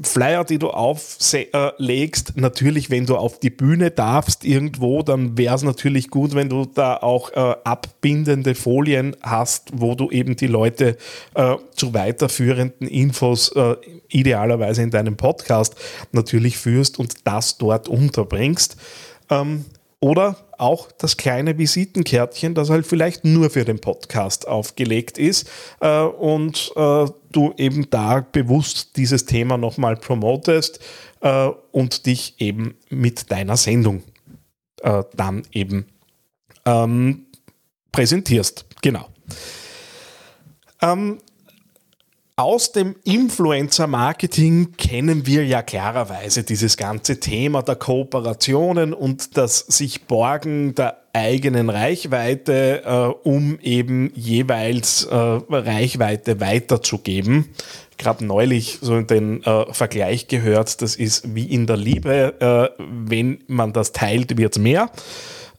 Flyer, 0.03 0.43
die 0.43 0.59
du 0.59 0.69
auflegst, 0.69 2.33
natürlich, 2.35 2.89
wenn 2.89 3.05
du 3.05 3.17
auf 3.17 3.39
die 3.39 3.49
Bühne 3.49 3.91
darfst 3.91 4.45
irgendwo, 4.45 5.01
dann 5.01 5.37
wäre 5.37 5.55
es 5.55 5.63
natürlich 5.63 6.09
gut, 6.09 6.35
wenn 6.35 6.49
du 6.49 6.65
da 6.65 6.97
auch 6.97 7.31
äh, 7.31 7.55
abbindende 7.63 8.55
Folien 8.55 9.15
hast, 9.21 9.69
wo 9.73 9.95
du 9.95 10.09
eben 10.11 10.35
die 10.35 10.47
Leute 10.47 10.97
äh, 11.35 11.55
zu 11.75 11.93
weiterführenden 11.93 12.87
Infos 12.87 13.49
äh, 13.55 13.75
idealerweise 14.09 14.83
in 14.83 14.91
deinem 14.91 15.17
Podcast 15.17 15.75
natürlich 16.11 16.57
führst 16.57 16.99
und 16.99 17.27
das 17.27 17.57
dort 17.57 17.87
unterbringst. 17.87 18.77
Ähm, 19.29 19.65
oder 19.99 20.35
auch 20.57 20.91
das 20.91 21.17
kleine 21.17 21.57
Visitenkärtchen, 21.57 22.53
das 22.53 22.69
halt 22.69 22.85
vielleicht 22.85 23.25
nur 23.25 23.49
für 23.49 23.65
den 23.65 23.79
Podcast 23.79 24.47
aufgelegt 24.47 25.17
ist 25.17 25.49
äh, 25.79 26.01
und 26.01 26.71
äh, 26.75 27.05
du 27.31 27.53
eben 27.57 27.89
da 27.89 28.21
bewusst 28.31 28.95
dieses 28.97 29.25
Thema 29.25 29.57
nochmal 29.57 29.95
promotest 29.97 30.79
äh, 31.21 31.49
und 31.71 32.05
dich 32.05 32.35
eben 32.39 32.75
mit 32.89 33.31
deiner 33.31 33.57
Sendung 33.57 34.03
äh, 34.81 35.03
dann 35.15 35.43
eben 35.51 35.87
ähm, 36.65 37.25
präsentierst. 37.91 38.65
Genau. 38.81 39.07
Ähm, 40.81 41.17
aus 42.39 42.71
dem 42.71 42.95
Influencer-Marketing 43.03 44.73
kennen 44.77 45.25
wir 45.25 45.43
ja 45.43 45.63
klarerweise 45.63 46.43
dieses 46.43 46.77
ganze 46.77 47.19
Thema 47.19 47.63
der 47.63 47.75
Kooperationen 47.75 48.93
und 48.93 49.37
das 49.37 49.57
sich 49.57 50.03
Borgen 50.05 50.75
der 50.75 51.01
eigenen 51.13 51.71
Reichweite, 51.71 52.83
äh, 52.85 53.27
um 53.27 53.57
eben 53.59 54.11
jeweils 54.13 55.05
äh, 55.05 55.15
Reichweite 55.15 56.39
weiterzugeben. 56.39 57.45
Gerade 57.97 58.23
neulich 58.23 58.77
so 58.81 59.01
den 59.01 59.43
äh, 59.43 59.73
Vergleich 59.73 60.27
gehört, 60.27 60.83
das 60.83 60.95
ist 60.95 61.33
wie 61.33 61.45
in 61.45 61.65
der 61.65 61.77
Liebe, 61.77 62.35
äh, 62.77 62.83
wenn 62.87 63.39
man 63.47 63.73
das 63.73 63.93
teilt, 63.93 64.37
wird 64.37 64.57
es 64.57 64.61
mehr. 64.61 64.91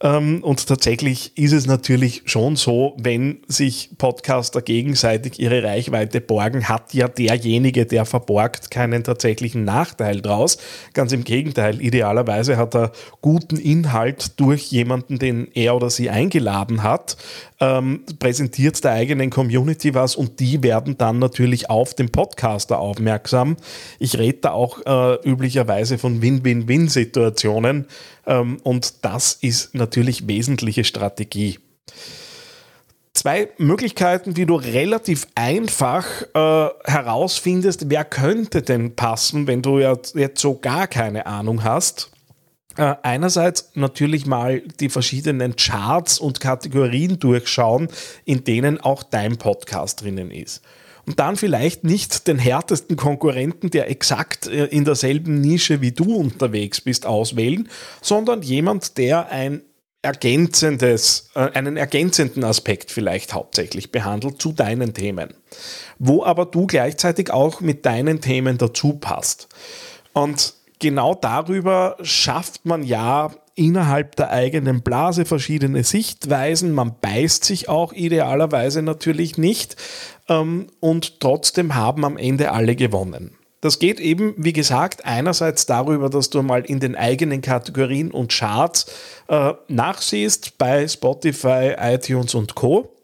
Ähm, 0.01 0.43
und 0.43 0.65
tatsächlich 0.65 1.37
ist 1.37 1.51
es 1.51 1.67
natürlich 1.67 2.21
schon 2.25 2.55
so, 2.55 2.95
wenn 2.97 3.41
sich 3.47 3.89
Podcaster 3.97 4.61
gegenseitig 4.61 5.39
ihre 5.39 5.63
Reichweite 5.63 6.21
borgen, 6.21 6.69
hat 6.69 6.93
ja 6.93 7.07
derjenige, 7.07 7.85
der 7.85 8.05
verborgt, 8.05 8.71
keinen 8.71 9.03
tatsächlichen 9.03 9.65
Nachteil 9.65 10.21
draus. 10.21 10.57
Ganz 10.93 11.11
im 11.11 11.23
Gegenteil, 11.23 11.81
idealerweise 11.81 12.55
hat 12.55 12.75
er 12.75 12.91
guten 13.21 13.57
Inhalt 13.57 14.39
durch 14.39 14.71
jemanden, 14.71 15.19
den 15.19 15.49
er 15.53 15.75
oder 15.75 15.89
sie 15.89 16.09
eingeladen 16.09 16.83
hat, 16.83 17.17
ähm, 17.59 18.03
präsentiert 18.19 18.83
der 18.83 18.93
eigenen 18.93 19.29
Community 19.29 19.93
was 19.93 20.15
und 20.15 20.39
die 20.39 20.63
werden 20.63 20.97
dann 20.97 21.19
natürlich 21.19 21.69
auf 21.69 21.93
den 21.93 22.09
Podcaster 22.09 22.79
aufmerksam. 22.79 23.57
Ich 23.99 24.17
rede 24.17 24.39
da 24.41 24.51
auch 24.51 24.79
äh, 24.85 25.29
üblicherweise 25.29 25.97
von 25.97 26.21
Win-Win-Win-Situationen 26.21 27.87
ähm, 28.25 28.57
und 28.63 29.05
das 29.05 29.33
ist 29.33 29.75
natürlich 29.75 30.27
wesentliche 30.27 30.83
Strategie. 30.83 31.59
Zwei 33.13 33.49
Möglichkeiten, 33.57 34.37
wie 34.37 34.45
du 34.45 34.55
relativ 34.55 35.27
einfach 35.35 36.05
äh, 36.33 36.69
herausfindest, 36.85 37.89
wer 37.89 38.05
könnte 38.05 38.61
denn 38.61 38.95
passen, 38.95 39.45
wenn 39.47 39.61
du 39.61 39.79
ja 39.79 39.97
jetzt 40.13 40.39
so 40.39 40.57
gar 40.57 40.87
keine 40.87 41.25
Ahnung 41.25 41.63
hast. 41.63 42.11
Äh, 42.79 42.95
einerseits 43.03 43.71
natürlich 43.73 44.25
mal 44.25 44.61
die 44.79 44.87
verschiedenen 44.87 45.57
Charts 45.57 46.17
und 46.17 46.39
Kategorien 46.39 47.19
durchschauen, 47.19 47.89
in 48.23 48.45
denen 48.45 48.79
auch 48.79 49.03
dein 49.03 49.35
Podcast 49.35 50.01
drinnen 50.01 50.31
ist. 50.31 50.61
Und 51.05 51.19
dann 51.19 51.35
vielleicht 51.35 51.83
nicht 51.83 52.25
den 52.29 52.39
härtesten 52.39 52.95
Konkurrenten, 52.95 53.69
der 53.69 53.89
exakt 53.89 54.47
äh, 54.47 54.67
in 54.67 54.85
derselben 54.85 55.41
Nische 55.41 55.81
wie 55.81 55.91
du 55.91 56.15
unterwegs 56.15 56.79
bist, 56.79 57.05
auswählen, 57.05 57.67
sondern 58.01 58.43
jemand, 58.43 58.97
der 58.97 59.29
ein 59.29 59.61
ergänzendes, 60.01 61.31
äh, 61.35 61.51
einen 61.51 61.75
ergänzenden 61.75 62.45
Aspekt 62.45 62.91
vielleicht 62.91 63.33
hauptsächlich 63.33 63.91
behandelt 63.91 64.41
zu 64.41 64.53
deinen 64.53 64.93
Themen, 64.93 65.33
wo 65.97 66.23
aber 66.23 66.45
du 66.45 66.65
gleichzeitig 66.65 67.29
auch 67.29 67.59
mit 67.59 67.85
deinen 67.85 68.21
Themen 68.21 68.57
dazu 68.57 68.93
passt. 68.93 69.49
Und 70.13 70.53
genau 70.79 71.15
darüber 71.15 71.97
schafft 72.01 72.65
man 72.65 72.83
ja 72.83 73.31
innerhalb 73.55 74.15
der 74.15 74.31
eigenen 74.31 74.81
Blase 74.81 75.25
verschiedene 75.25 75.83
Sichtweisen. 75.83 76.71
Man 76.71 76.95
beißt 77.01 77.43
sich 77.43 77.67
auch 77.67 77.91
idealerweise 77.91 78.81
natürlich 78.81 79.37
nicht 79.37 79.75
ähm, 80.29 80.67
und 80.79 81.19
trotzdem 81.19 81.75
haben 81.75 82.05
am 82.05 82.17
Ende 82.17 82.51
alle 82.51 82.75
gewonnen. 82.75 83.35
Das 83.61 83.79
geht 83.79 83.99
eben, 83.99 84.33
wie 84.37 84.53
gesagt, 84.53 85.03
einerseits 85.05 85.65
darüber, 85.65 86.09
dass 86.09 86.29
du 86.29 86.41
mal 86.41 86.61
in 86.61 86.79
den 86.79 86.95
eigenen 86.95 87.41
Kategorien 87.41 88.11
und 88.11 88.31
Charts 88.31 88.85
äh, 89.27 89.53
nachsiehst 89.67 90.57
bei 90.57 90.87
Spotify, 90.87 91.75
iTunes 91.77 92.35
und 92.35 92.55
Co. 92.55 92.95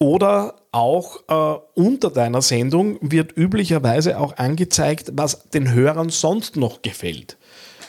Oder 0.00 0.54
auch 0.70 1.18
äh, 1.28 1.60
unter 1.74 2.10
deiner 2.10 2.40
Sendung 2.40 2.98
wird 3.00 3.36
üblicherweise 3.36 4.18
auch 4.18 4.36
angezeigt, 4.36 5.10
was 5.14 5.48
den 5.50 5.72
Hörern 5.72 6.10
sonst 6.10 6.56
noch 6.56 6.82
gefällt. 6.82 7.36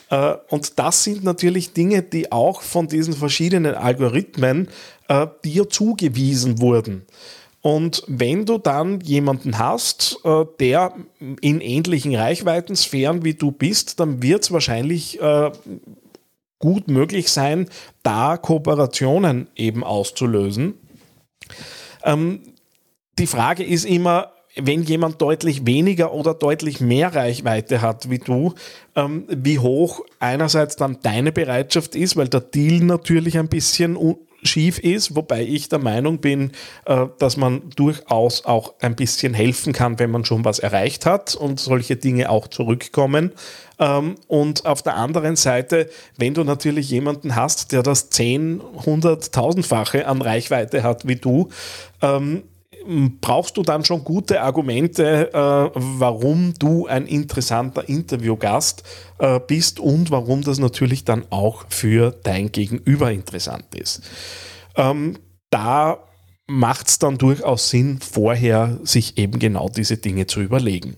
Äh, 0.10 0.36
und 0.50 0.80
das 0.80 1.04
sind 1.04 1.24
natürlich 1.24 1.74
Dinge, 1.74 2.02
die 2.02 2.32
auch 2.32 2.62
von 2.64 2.88
diesen 2.88 3.14
verschiedenen 3.14 3.76
Algorithmen 3.76 4.70
äh, 5.08 5.28
dir 5.44 5.70
zugewiesen 5.70 6.60
wurden. 6.60 7.06
Und 7.62 8.04
wenn 8.08 8.46
du 8.46 8.58
dann 8.58 9.02
jemanden 9.02 9.60
hast, 9.60 10.20
äh, 10.24 10.46
der 10.60 10.94
in 11.42 11.62
ähnlichen 11.62 12.16
Reichweitensphären 12.16 13.24
wie 13.24 13.34
du 13.34 13.52
bist, 13.52 14.00
dann 14.00 14.24
wird 14.24 14.44
es 14.44 14.52
wahrscheinlich 14.52 15.22
äh, 15.22 15.52
gut 16.58 16.88
möglich 16.88 17.30
sein, 17.30 17.70
da 18.02 18.38
Kooperationen 18.38 19.48
eben 19.56 19.84
auszulösen. 19.84 20.76
Ähm, 22.04 22.42
die 23.18 23.28
Frage 23.28 23.64
ist 23.64 23.86
immer, 23.86 24.32
wenn 24.56 24.84
jemand 24.84 25.22
deutlich 25.22 25.66
weniger 25.66 26.14
oder 26.14 26.34
deutlich 26.34 26.80
mehr 26.80 27.14
Reichweite 27.14 27.82
hat 27.82 28.10
wie 28.10 28.18
du, 28.20 28.54
ähm, 28.96 29.26
wie 29.30 29.60
hoch 29.60 30.02
einerseits 30.20 30.76
dann 30.76 30.98
deine 31.02 31.32
Bereitschaft 31.32 31.96
ist, 31.96 32.18
weil 32.18 32.28
der 32.28 32.42
Deal 32.42 32.84
natürlich 32.84 33.38
ein 33.38 33.48
bisschen 33.48 33.96
schief 34.44 34.80
ist, 34.80 35.16
wobei 35.16 35.44
ich 35.44 35.70
der 35.70 35.80
Meinung 35.80 36.20
bin, 36.20 36.52
äh, 36.86 37.08
dass 37.18 37.38
man 37.38 37.62
durchaus 37.76 38.46
auch 38.46 38.74
ein 38.80 38.96
bisschen 38.96 39.34
helfen 39.34 39.74
kann, 39.74 40.00
wenn 40.00 40.12
man 40.12 40.26
schon 40.26 40.46
was 40.46 40.60
erreicht 40.60 41.06
hat 41.06 41.36
und 41.36 41.60
solche 41.60 41.96
Dinge 41.96 42.30
auch 42.30 42.48
zurückkommen. 42.48 43.32
Ähm, 43.80 44.16
und 44.28 44.66
auf 44.66 44.82
der 44.82 44.96
anderen 44.96 45.36
Seite, 45.36 45.90
wenn 46.18 46.34
du 46.34 46.44
natürlich 46.44 46.90
jemanden 46.90 47.36
hast, 47.36 47.72
der 47.72 47.84
das 47.84 48.10
10, 48.10 48.62
100, 48.80 49.26
1000-fache 49.26 50.06
an 50.06 50.22
Reichweite 50.22 50.84
hat 50.84 51.08
wie 51.08 51.16
du, 51.16 51.50
ähm, 52.02 52.44
brauchst 53.22 53.58
du 53.58 53.64
dann 53.64 53.86
schon 53.86 54.04
gute 54.04 54.42
Argumente, 54.42 55.32
äh, 55.34 55.72
warum 55.74 56.54
du 56.58 56.88
ein 56.88 57.06
interessanter 57.06 57.88
Interviewgast 57.88 58.84
äh, 59.20 59.40
bist 59.40 59.80
und 59.80 60.12
warum 60.12 60.42
das 60.42 60.60
natürlich 60.60 61.06
dann 61.06 61.26
auch 61.30 61.66
für 61.70 62.12
dein 62.24 62.52
Gegenüber 62.52 63.12
interessant 63.12 63.76
ist. 63.76 64.02
Ähm, 64.76 65.18
da 65.52 66.00
macht 66.48 66.88
es 66.88 67.00
dann 67.00 67.18
durchaus 67.18 67.70
Sinn, 67.70 68.00
vorher 68.00 68.80
sich 68.84 69.18
eben 69.18 69.40
genau 69.40 69.70
diese 69.70 69.98
Dinge 69.98 70.26
zu 70.26 70.42
überlegen. 70.42 70.98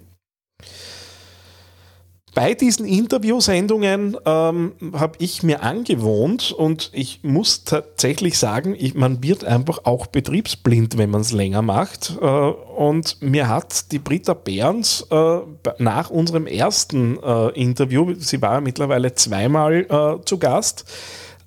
Bei 2.34 2.54
diesen 2.54 2.86
Interviewsendungen 2.86 4.16
ähm, 4.26 4.72
habe 4.94 5.18
ich 5.18 5.44
mir 5.44 5.64
angewohnt 5.64 6.54
und 6.54 6.90
ich 6.94 7.20
muss 7.24 7.66
tatsächlich 7.66 8.38
sagen, 8.38 8.74
ich, 8.78 8.96
man 8.96 9.22
wird 9.22 9.44
einfach 9.44 9.80
auch 9.84 10.08
betriebsblind, 10.08 10.98
wenn 10.98 11.10
man 11.10 11.22
es 11.22 11.34
länger 11.34 11.62
macht. 11.62 12.18
Äh, 12.22 12.26
und 12.26 13.22
mir 13.22 13.50
hat 13.50 13.92
die 13.92 14.00
Britta 14.00 14.34
Behrens 14.34 15.06
äh, 15.12 15.40
nach 15.80 16.10
unserem 16.10 16.48
ersten 16.48 17.22
äh, 17.22 17.50
Interview, 17.50 18.14
sie 18.18 18.42
war 18.42 18.62
mittlerweile 18.62 19.14
zweimal 19.14 19.86
äh, 19.90 20.26
zu 20.26 20.38
Gast, 20.38 20.86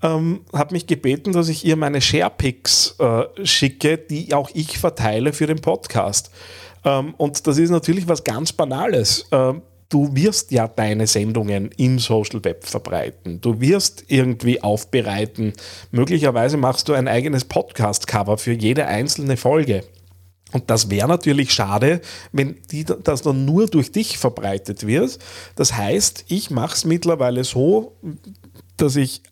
ähm, 0.03 0.43
hat 0.53 0.71
mich 0.71 0.87
gebeten, 0.87 1.33
dass 1.33 1.49
ich 1.49 1.65
ihr 1.65 1.77
meine 1.77 2.03
Sharepics 2.03 2.97
äh, 2.99 3.47
schicke, 3.47 3.97
die 3.97 4.35
auch 4.35 4.51
ich 4.53 4.79
verteile 4.79 5.33
für 5.33 5.47
den 5.47 5.63
Podcast. 5.63 6.31
Ähm, 6.85 7.15
und 7.17 7.47
das 7.47 7.57
ist 7.57 7.71
natürlich 7.71 8.07
was 8.07 8.23
ganz 8.23 8.53
Banales 8.53 9.27
ähm, 9.33 9.63
du 9.89 10.15
wirst 10.15 10.51
ja 10.51 10.69
deine 10.69 11.07
Sendungen 11.07 11.71
im 11.77 11.99
Social 11.99 12.45
Web 12.45 12.65
verbreiten. 12.65 13.41
Du 13.41 13.61
wirst 13.61 14.05
irgendwie 14.09 14.63
aufbereiten. 14.63 15.53
Möglicherweise 15.91 16.57
machst 16.57 16.89
du 16.89 16.95
ein 16.95 17.09
eigenes 17.09 17.45
Podcast-Cover 17.45 18.39
für 18.39 18.53
jede 18.53 18.87
einzelne 18.87 19.37
Folge. 19.37 19.85
Und 20.53 20.71
das 20.71 20.89
wäre 20.89 21.09
natürlich 21.09 21.53
schade, 21.53 22.01
wenn 22.31 22.57
die, 22.71 22.85
das 22.85 23.23
dann 23.23 23.45
nur 23.45 23.67
durch 23.67 23.91
dich 23.91 24.19
verbreitet 24.19 24.87
wird. 24.87 25.19
Das 25.57 25.77
heißt, 25.77 26.27
ich 26.29 26.51
mache 26.51 26.77
es 26.77 26.85
mittlerweile 26.85 27.43
so, 27.43 27.97
dass 28.77 28.95
ich 28.95 29.23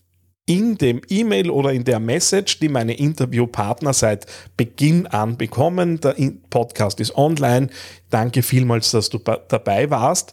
in 0.47 0.77
dem 0.77 1.01
E-Mail 1.09 1.51
oder 1.51 1.73
in 1.73 1.85
der 1.85 2.01
Message, 2.01 2.59
die 2.59 2.69
meine 2.69 2.95
Interviewpartner 2.95 3.93
seit 3.93 4.27
Beginn 4.57 5.07
an 5.07 5.37
bekommen, 5.37 6.01
der 6.01 6.17
Podcast 6.51 7.01
ist 7.01 7.17
online, 7.17 7.69
danke 8.11 8.43
vielmals, 8.43 8.91
dass 8.91 9.09
du 9.09 9.19
dabei 9.19 9.91
warst, 9.91 10.33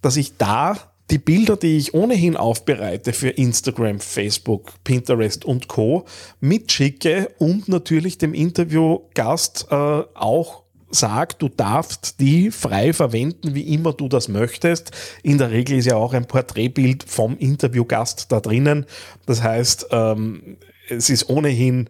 dass 0.00 0.16
ich 0.16 0.36
da 0.38 0.76
die 1.10 1.18
Bilder, 1.18 1.56
die 1.56 1.76
ich 1.76 1.92
ohnehin 1.92 2.36
aufbereite 2.36 3.12
für 3.12 3.30
Instagram, 3.30 3.98
Facebook, 4.00 4.72
Pinterest 4.84 5.44
und 5.44 5.68
Co. 5.68 6.04
mitschicke 6.38 7.30
und 7.38 7.68
natürlich 7.68 8.16
dem 8.16 8.32
Interviewgast 8.32 9.66
äh, 9.70 9.74
auch 9.74 10.62
sagt, 10.90 11.42
du 11.42 11.48
darfst 11.48 12.20
die 12.20 12.50
frei 12.50 12.92
verwenden, 12.92 13.54
wie 13.54 13.74
immer 13.74 13.92
du 13.92 14.08
das 14.08 14.28
möchtest. 14.28 14.90
In 15.22 15.38
der 15.38 15.50
Regel 15.50 15.78
ist 15.78 15.86
ja 15.86 15.96
auch 15.96 16.12
ein 16.12 16.26
Porträtbild 16.26 17.04
vom 17.04 17.36
Interviewgast 17.38 18.30
da 18.30 18.40
drinnen. 18.40 18.86
Das 19.26 19.42
heißt, 19.42 19.88
ähm, 19.90 20.56
es 20.88 21.10
ist 21.10 21.28
ohnehin 21.28 21.88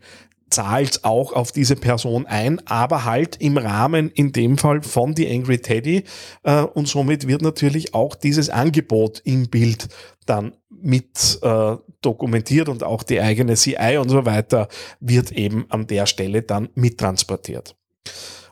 zahlt 0.50 1.04
auch 1.04 1.32
auf 1.32 1.52
diese 1.52 1.76
Person 1.76 2.26
ein, 2.26 2.60
aber 2.66 3.04
halt 3.04 3.36
im 3.36 3.56
Rahmen 3.56 4.10
in 4.10 4.32
dem 4.32 4.58
Fall 4.58 4.82
von 4.82 5.14
The 5.16 5.30
Angry 5.30 5.58
Teddy 5.58 6.04
äh, 6.42 6.62
und 6.62 6.88
somit 6.88 7.28
wird 7.28 7.42
natürlich 7.42 7.94
auch 7.94 8.16
dieses 8.16 8.50
Angebot 8.50 9.20
im 9.24 9.48
Bild 9.48 9.88
dann 10.26 10.52
mit 10.68 11.38
äh, 11.42 11.76
dokumentiert 12.02 12.68
und 12.68 12.82
auch 12.82 13.02
die 13.02 13.20
eigene 13.20 13.54
CI 13.54 13.98
und 14.00 14.08
so 14.08 14.24
weiter 14.24 14.68
wird 14.98 15.32
eben 15.32 15.66
an 15.68 15.86
der 15.86 16.06
Stelle 16.06 16.42
dann 16.42 16.68
mittransportiert. 16.74 17.76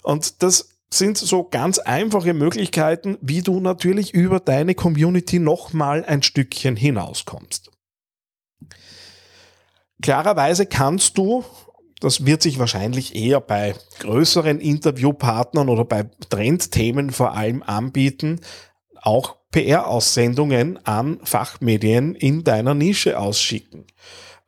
Und 0.09 0.42
das 0.42 0.71
sind 0.90 1.18
so 1.18 1.44
ganz 1.44 1.79
einfache 1.79 2.33
Möglichkeiten, 2.33 3.18
wie 3.21 3.42
du 3.42 3.61
natürlich 3.61 4.14
über 4.14 4.40
deine 4.40 4.75
Community 4.75 5.38
nochmal 5.38 6.03
ein 6.03 6.23
Stückchen 6.23 6.77
hinauskommst. 6.77 7.71
Klarerweise 10.01 10.64
kannst 10.64 11.18
du, 11.18 11.44
das 12.01 12.25
wird 12.25 12.40
sich 12.40 12.59
wahrscheinlich 12.59 13.16
eher 13.16 13.42
bei 13.42 13.75
größeren 13.99 14.61
Interviewpartnern 14.61 15.68
oder 15.68 15.85
bei 15.85 16.05
Trendthemen 16.31 17.11
vor 17.11 17.35
allem 17.35 17.62
anbieten, 17.62 18.40
auch 19.03 19.37
PR-Aussendungen 19.51 20.79
an 20.87 21.21
Fachmedien 21.23 22.14
in 22.14 22.44
deiner 22.44 22.73
Nische 22.73 23.18
ausschicken 23.18 23.85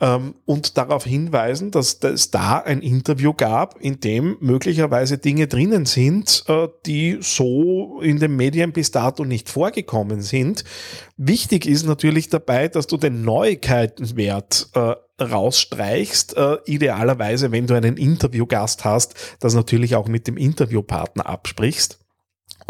ähm, 0.01 0.35
und 0.47 0.77
darauf 0.77 1.05
hinweisen, 1.05 1.71
dass 1.71 1.99
es 2.03 2.31
da 2.31 2.59
ein 2.59 2.81
Interview 2.81 3.35
gab, 3.35 3.79
in 3.81 4.01
dem 4.01 4.37
möglicherweise 4.41 5.19
Dinge 5.19 5.47
drinnen 5.47 5.87
sind, 5.87 6.45
äh, 6.49 6.69
die 6.87 7.19
so 7.21 8.01
in 8.01 8.19
den 8.19 8.37
Medien 8.37 8.73
bis 8.73 8.91
dato 8.91 9.25
nicht 9.25 9.49
vorgekommen 9.49 10.23
sind. 10.23 10.65
Wichtig 11.17 11.67
ist 11.67 11.87
natürlich 11.87 12.29
dabei, 12.29 12.69
dass 12.69 12.87
du 12.87 12.97
den 12.97 13.23
Neuigkeitenwert 13.23 14.71
äh, 14.75 14.95
rausstreichst, 15.23 16.37
äh, 16.37 16.57
idealerweise, 16.65 17.53
wenn 17.53 17.67
du 17.67 17.75
einen 17.75 17.97
Interviewgast 17.97 18.85
hast, 18.85 19.15
das 19.41 19.55
natürlich 19.55 19.97
auch 19.97 20.09
mit 20.09 20.27
dem 20.27 20.39
Interviewpartner 20.39 21.27
absprichst 21.27 22.00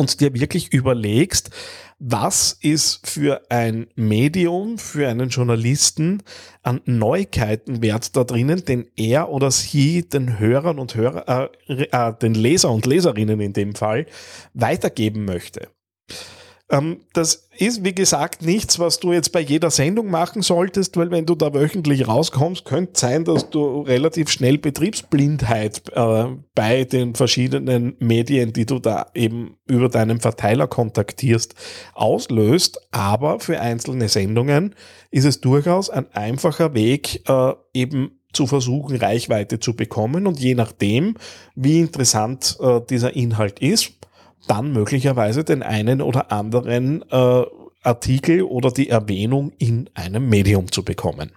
und 0.00 0.20
dir 0.20 0.32
wirklich 0.32 0.72
überlegst, 0.72 1.50
was 1.98 2.56
ist 2.62 3.06
für 3.06 3.42
ein 3.50 3.86
Medium, 3.94 4.78
für 4.78 5.06
einen 5.06 5.28
Journalisten 5.28 6.22
an 6.62 6.80
Neuigkeitenwert 6.86 8.16
da 8.16 8.24
drinnen, 8.24 8.64
den 8.64 8.86
er 8.96 9.28
oder 9.28 9.50
sie 9.50 10.08
den 10.08 10.38
Hörern 10.38 10.78
und 10.78 10.94
Hörer, 10.94 11.50
äh, 11.68 11.82
äh, 11.82 12.14
den 12.14 12.32
Leser 12.32 12.70
und 12.70 12.86
Leserinnen 12.86 13.40
in 13.40 13.52
dem 13.52 13.74
Fall 13.74 14.06
weitergeben 14.54 15.26
möchte. 15.26 15.68
Ähm, 16.70 17.00
das 17.12 17.48
ist, 17.58 17.84
wie 17.84 17.94
gesagt, 17.94 18.42
nichts, 18.42 18.78
was 18.78 19.00
du 19.00 19.12
jetzt 19.12 19.32
bei 19.32 19.40
jeder 19.40 19.70
Sendung 19.70 20.08
machen 20.08 20.40
solltest, 20.40 20.96
weil 20.96 21.10
wenn 21.10 21.26
du 21.26 21.34
da 21.34 21.52
wöchentlich 21.52 22.06
rauskommst, 22.06 22.64
könnte 22.64 22.98
sein, 22.98 23.24
dass 23.24 23.50
du 23.50 23.82
relativ 23.82 24.30
schnell 24.30 24.56
Betriebsblindheit 24.56 25.82
äh, 25.92 26.26
bei 26.54 26.84
den 26.84 27.16
verschiedenen 27.16 27.96
Medien, 27.98 28.52
die 28.52 28.66
du 28.66 28.78
da 28.78 29.06
eben 29.14 29.56
über 29.66 29.88
deinen 29.88 30.20
Verteiler 30.20 30.68
kontaktierst, 30.68 31.54
auslöst. 31.94 32.80
Aber 32.92 33.40
für 33.40 33.60
einzelne 33.60 34.08
Sendungen 34.08 34.76
ist 35.10 35.24
es 35.24 35.40
durchaus 35.40 35.90
ein 35.90 36.06
einfacher 36.12 36.72
Weg, 36.74 37.28
äh, 37.28 37.52
eben 37.74 38.20
zu 38.32 38.46
versuchen, 38.46 38.96
Reichweite 38.96 39.58
zu 39.58 39.74
bekommen. 39.74 40.28
Und 40.28 40.38
je 40.38 40.54
nachdem, 40.54 41.16
wie 41.56 41.80
interessant 41.80 42.56
äh, 42.60 42.80
dieser 42.88 43.16
Inhalt 43.16 43.58
ist, 43.58 43.92
dann 44.46 44.72
möglicherweise 44.72 45.44
den 45.44 45.62
einen 45.62 46.00
oder 46.00 46.32
anderen 46.32 47.02
äh, 47.10 47.44
Artikel 47.82 48.42
oder 48.42 48.70
die 48.70 48.88
Erwähnung 48.88 49.52
in 49.58 49.88
einem 49.94 50.28
Medium 50.28 50.70
zu 50.70 50.84
bekommen. 50.84 51.32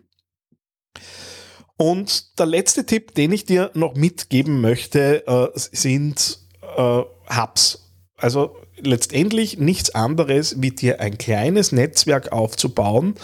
Und 1.78 2.40
der 2.40 2.46
letzte 2.46 2.86
Tipp, 2.86 3.16
den 3.16 3.32
ich 3.32 3.46
dir 3.46 3.72
noch 3.74 3.96
mitgeben 3.96 4.62
möchte, 4.62 5.26
äh, 5.28 5.48
sind 5.56 6.40
äh, 6.78 7.02
Hubs. 7.30 7.92
Also 8.18 8.56
letztendlich 8.78 9.58
nichts 9.58 9.94
anderes, 9.94 10.62
wie 10.62 10.72
dir 10.72 11.00
ein 11.00 11.18
kleines 11.18 11.72
Netzwerk 11.72 12.32
aufzubauen 12.32 13.16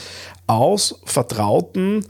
aus 0.48 1.02
Vertrauten, 1.06 2.06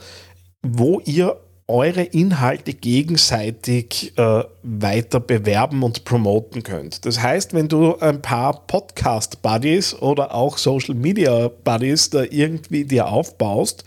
wo 0.62 1.02
ihr 1.02 1.40
eure 1.70 2.02
Inhalte 2.02 2.74
gegenseitig 2.74 4.18
äh, 4.18 4.44
weiter 4.64 5.20
bewerben 5.20 5.84
und 5.84 6.04
promoten 6.04 6.64
könnt. 6.64 7.06
Das 7.06 7.22
heißt, 7.22 7.54
wenn 7.54 7.68
du 7.68 7.96
ein 7.98 8.22
paar 8.22 8.66
Podcast-Buddies 8.66 9.94
oder 9.94 10.34
auch 10.34 10.58
Social-Media-Buddies 10.58 12.10
da 12.10 12.24
irgendwie 12.24 12.86
dir 12.86 13.08
aufbaust 13.08 13.84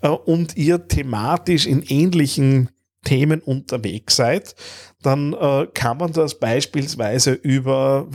äh, 0.00 0.08
und 0.08 0.56
ihr 0.56 0.88
thematisch 0.88 1.66
in 1.66 1.82
ähnlichen 1.82 2.70
Themen 3.04 3.40
unterwegs 3.40 4.16
seid, 4.16 4.54
dann 5.02 5.34
äh, 5.34 5.66
kann 5.74 5.98
man 5.98 6.12
das 6.12 6.38
beispielsweise 6.38 7.32
über 7.32 8.08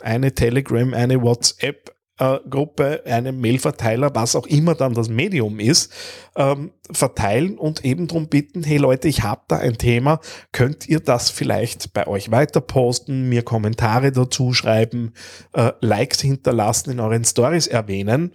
eine 0.00 0.34
Telegram, 0.34 0.94
eine 0.94 1.22
WhatsApp, 1.22 1.97
Gruppe, 2.18 3.02
einem 3.06 3.40
Mailverteiler, 3.40 4.14
was 4.14 4.34
auch 4.34 4.46
immer 4.46 4.74
dann 4.74 4.94
das 4.94 5.08
Medium 5.08 5.60
ist, 5.60 5.92
ähm, 6.36 6.72
verteilen 6.90 7.58
und 7.58 7.84
eben 7.84 8.08
darum 8.08 8.28
bitten, 8.28 8.62
hey 8.64 8.76
Leute, 8.76 9.08
ich 9.08 9.22
habe 9.22 9.42
da 9.48 9.58
ein 9.58 9.78
Thema, 9.78 10.20
könnt 10.52 10.88
ihr 10.88 11.00
das 11.00 11.30
vielleicht 11.30 11.92
bei 11.92 12.06
euch 12.06 12.30
weiter 12.30 12.60
posten, 12.60 13.28
mir 13.28 13.42
Kommentare 13.42 14.10
dazu 14.10 14.52
schreiben, 14.52 15.12
äh, 15.52 15.72
Likes 15.80 16.20
hinterlassen, 16.20 16.90
in 16.90 17.00
euren 17.00 17.24
Stories 17.24 17.66
erwähnen, 17.66 18.32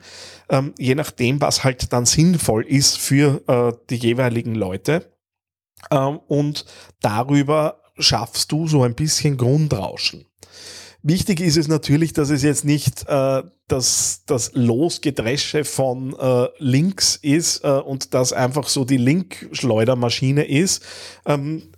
ähm, 0.49 0.73
je 0.77 0.95
nachdem, 0.95 1.41
was 1.41 1.63
halt 1.63 1.91
dann 1.91 2.05
sinnvoll 2.05 2.65
ist 2.65 2.97
für 2.97 3.41
äh, 3.47 3.77
die 3.89 3.97
jeweiligen 3.97 4.55
Leute. 4.55 5.11
Ähm, 5.91 6.19
und 6.27 6.65
darüber 7.01 7.81
schaffst 7.97 8.51
du 8.51 8.67
so 8.67 8.83
ein 8.83 8.95
bisschen 8.95 9.37
Grundrauschen. 9.37 10.25
Wichtig 11.01 11.41
ist 11.41 11.57
es 11.57 11.67
natürlich, 11.67 12.13
dass 12.13 12.29
es 12.29 12.43
jetzt 12.43 12.63
nicht 12.63 13.05
äh, 13.07 13.43
das, 13.67 14.23
das 14.25 14.51
Losgedresche 14.53 15.63
von 15.63 16.15
äh, 16.19 16.47
Links 16.59 17.15
ist 17.15 17.63
äh, 17.63 17.69
und 17.69 18.13
das 18.13 18.33
einfach 18.33 18.67
so 18.67 18.85
die 18.85 18.97
Linkschleudermaschine 18.97 20.43
ist. 20.43 20.83
Ähm, 21.25 21.72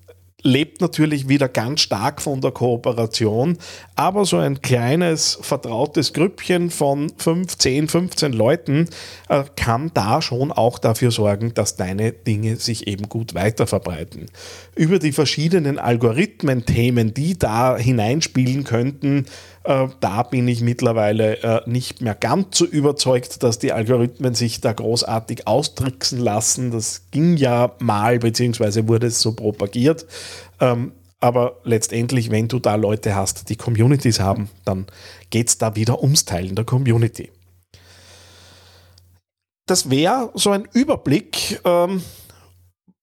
lebt 0.45 0.79
natürlich 0.79 1.27
wieder 1.27 1.49
ganz 1.49 1.81
stark 1.81 2.21
von 2.21 2.39
der 2.39 2.51
Kooperation, 2.51 3.57
aber 3.95 4.25
so 4.25 4.37
ein 4.37 4.61
kleines 4.61 5.39
vertrautes 5.41 6.13
Grüppchen 6.13 6.69
von 6.69 7.11
5, 7.17 7.57
10, 7.57 7.87
15 7.87 8.31
Leuten 8.31 8.87
äh, 9.27 9.43
kann 9.55 9.89
da 9.95 10.21
schon 10.21 10.51
auch 10.51 10.77
dafür 10.77 11.09
sorgen, 11.09 11.55
dass 11.55 11.77
deine 11.77 12.11
Dinge 12.11 12.57
sich 12.57 12.85
eben 12.85 13.09
gut 13.09 13.33
weiterverbreiten. 13.33 14.27
Über 14.75 14.99
die 14.99 15.13
verschiedenen 15.13 15.79
Algorithmen-Themen, 15.79 17.15
die 17.15 17.39
da 17.39 17.75
hineinspielen 17.75 18.65
könnten, 18.65 19.25
äh, 19.65 19.87
da 19.99 20.21
bin 20.21 20.47
ich 20.47 20.61
mittlerweile 20.61 21.41
äh, 21.41 21.61
nicht 21.65 22.01
mehr 22.01 22.13
ganz 22.13 22.57
so 22.57 22.65
überzeugt, 22.65 23.41
dass 23.41 23.57
die 23.57 23.71
Algorithmen 23.71 24.35
sich 24.35 24.61
da 24.61 24.73
großartig 24.73 25.47
austricksen 25.47 26.19
lassen. 26.19 26.69
Das 26.69 27.07
ging 27.09 27.35
ja 27.35 27.71
mal, 27.79 28.19
beziehungsweise 28.19 28.87
wurde 28.87 29.07
es 29.07 29.21
so 29.21 29.33
propagiert. 29.33 30.05
Ähm, 30.59 30.93
aber 31.19 31.59
letztendlich, 31.63 32.29
wenn 32.29 32.47
du 32.47 32.59
da 32.59 32.75
Leute 32.75 33.15
hast, 33.15 33.49
die 33.49 33.55
Communities 33.55 34.19
haben, 34.19 34.49
dann 34.63 34.85
geht 35.29 35.49
es 35.49 35.57
da 35.57 35.75
wieder 35.75 36.01
ums 36.01 36.25
Teilen 36.25 36.55
der 36.55 36.65
Community. 36.65 37.31
Das 39.65 39.89
wäre 39.89 40.31
so 40.35 40.51
ein 40.51 40.67
Überblick, 40.73 41.59
ähm, 41.65 42.03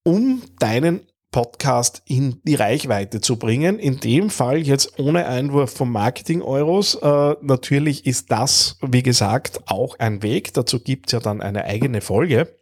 um 0.04 0.42
deinen 0.58 1.00
Podcast 1.32 2.02
in 2.06 2.40
die 2.44 2.54
Reichweite 2.54 3.20
zu 3.20 3.38
bringen. 3.38 3.78
In 3.78 3.98
dem 3.98 4.30
Fall 4.30 4.58
jetzt 4.58 4.98
ohne 4.98 5.26
Einwurf 5.26 5.72
von 5.72 5.90
Marketing-Euros. 5.90 6.96
Äh, 6.96 7.36
natürlich 7.40 8.06
ist 8.06 8.30
das, 8.30 8.78
wie 8.82 9.02
gesagt, 9.02 9.62
auch 9.66 9.98
ein 9.98 10.22
Weg. 10.22 10.52
Dazu 10.54 10.78
gibt 10.78 11.06
es 11.08 11.12
ja 11.12 11.20
dann 11.20 11.40
eine 11.40 11.64
eigene 11.64 12.02
Folge. 12.02 12.61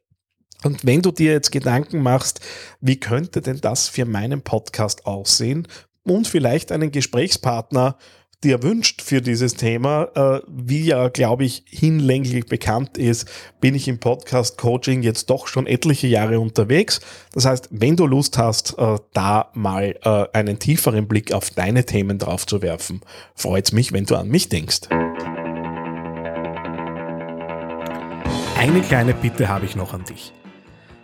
Und 0.64 0.84
wenn 0.84 1.02
du 1.02 1.10
dir 1.10 1.32
jetzt 1.32 1.52
Gedanken 1.52 2.02
machst, 2.02 2.40
wie 2.80 3.00
könnte 3.00 3.40
denn 3.40 3.60
das 3.60 3.88
für 3.88 4.04
meinen 4.04 4.42
Podcast 4.42 5.06
aussehen 5.06 5.66
und 6.04 6.28
vielleicht 6.28 6.70
einen 6.72 6.92
Gesprächspartner 6.92 7.96
dir 8.42 8.62
wünscht 8.62 9.02
für 9.02 9.20
dieses 9.20 9.54
Thema, 9.54 10.08
äh, 10.14 10.40
wie 10.48 10.84
ja, 10.84 11.08
glaube 11.08 11.44
ich, 11.44 11.62
hinlänglich 11.66 12.46
bekannt 12.46 12.96
ist, 12.96 13.28
bin 13.60 13.74
ich 13.74 13.86
im 13.86 13.98
Podcast 13.98 14.56
Coaching 14.56 15.02
jetzt 15.02 15.28
doch 15.28 15.46
schon 15.46 15.66
etliche 15.66 16.06
Jahre 16.06 16.40
unterwegs. 16.40 17.00
Das 17.32 17.44
heißt, 17.44 17.68
wenn 17.70 17.96
du 17.96 18.06
Lust 18.06 18.38
hast, 18.38 18.78
äh, 18.78 18.96
da 19.12 19.50
mal 19.52 19.94
äh, 20.02 20.24
einen 20.32 20.58
tieferen 20.58 21.06
Blick 21.06 21.32
auf 21.32 21.50
deine 21.50 21.84
Themen 21.84 22.18
drauf 22.18 22.46
zu 22.46 22.62
werfen, 22.62 23.02
freut 23.34 23.66
es 23.66 23.72
mich, 23.72 23.92
wenn 23.92 24.06
du 24.06 24.16
an 24.16 24.28
mich 24.28 24.48
denkst. 24.48 24.88
Eine 28.56 28.80
kleine 28.82 29.14
Bitte 29.14 29.48
habe 29.48 29.66
ich 29.66 29.76
noch 29.76 29.92
an 29.92 30.04
dich. 30.04 30.32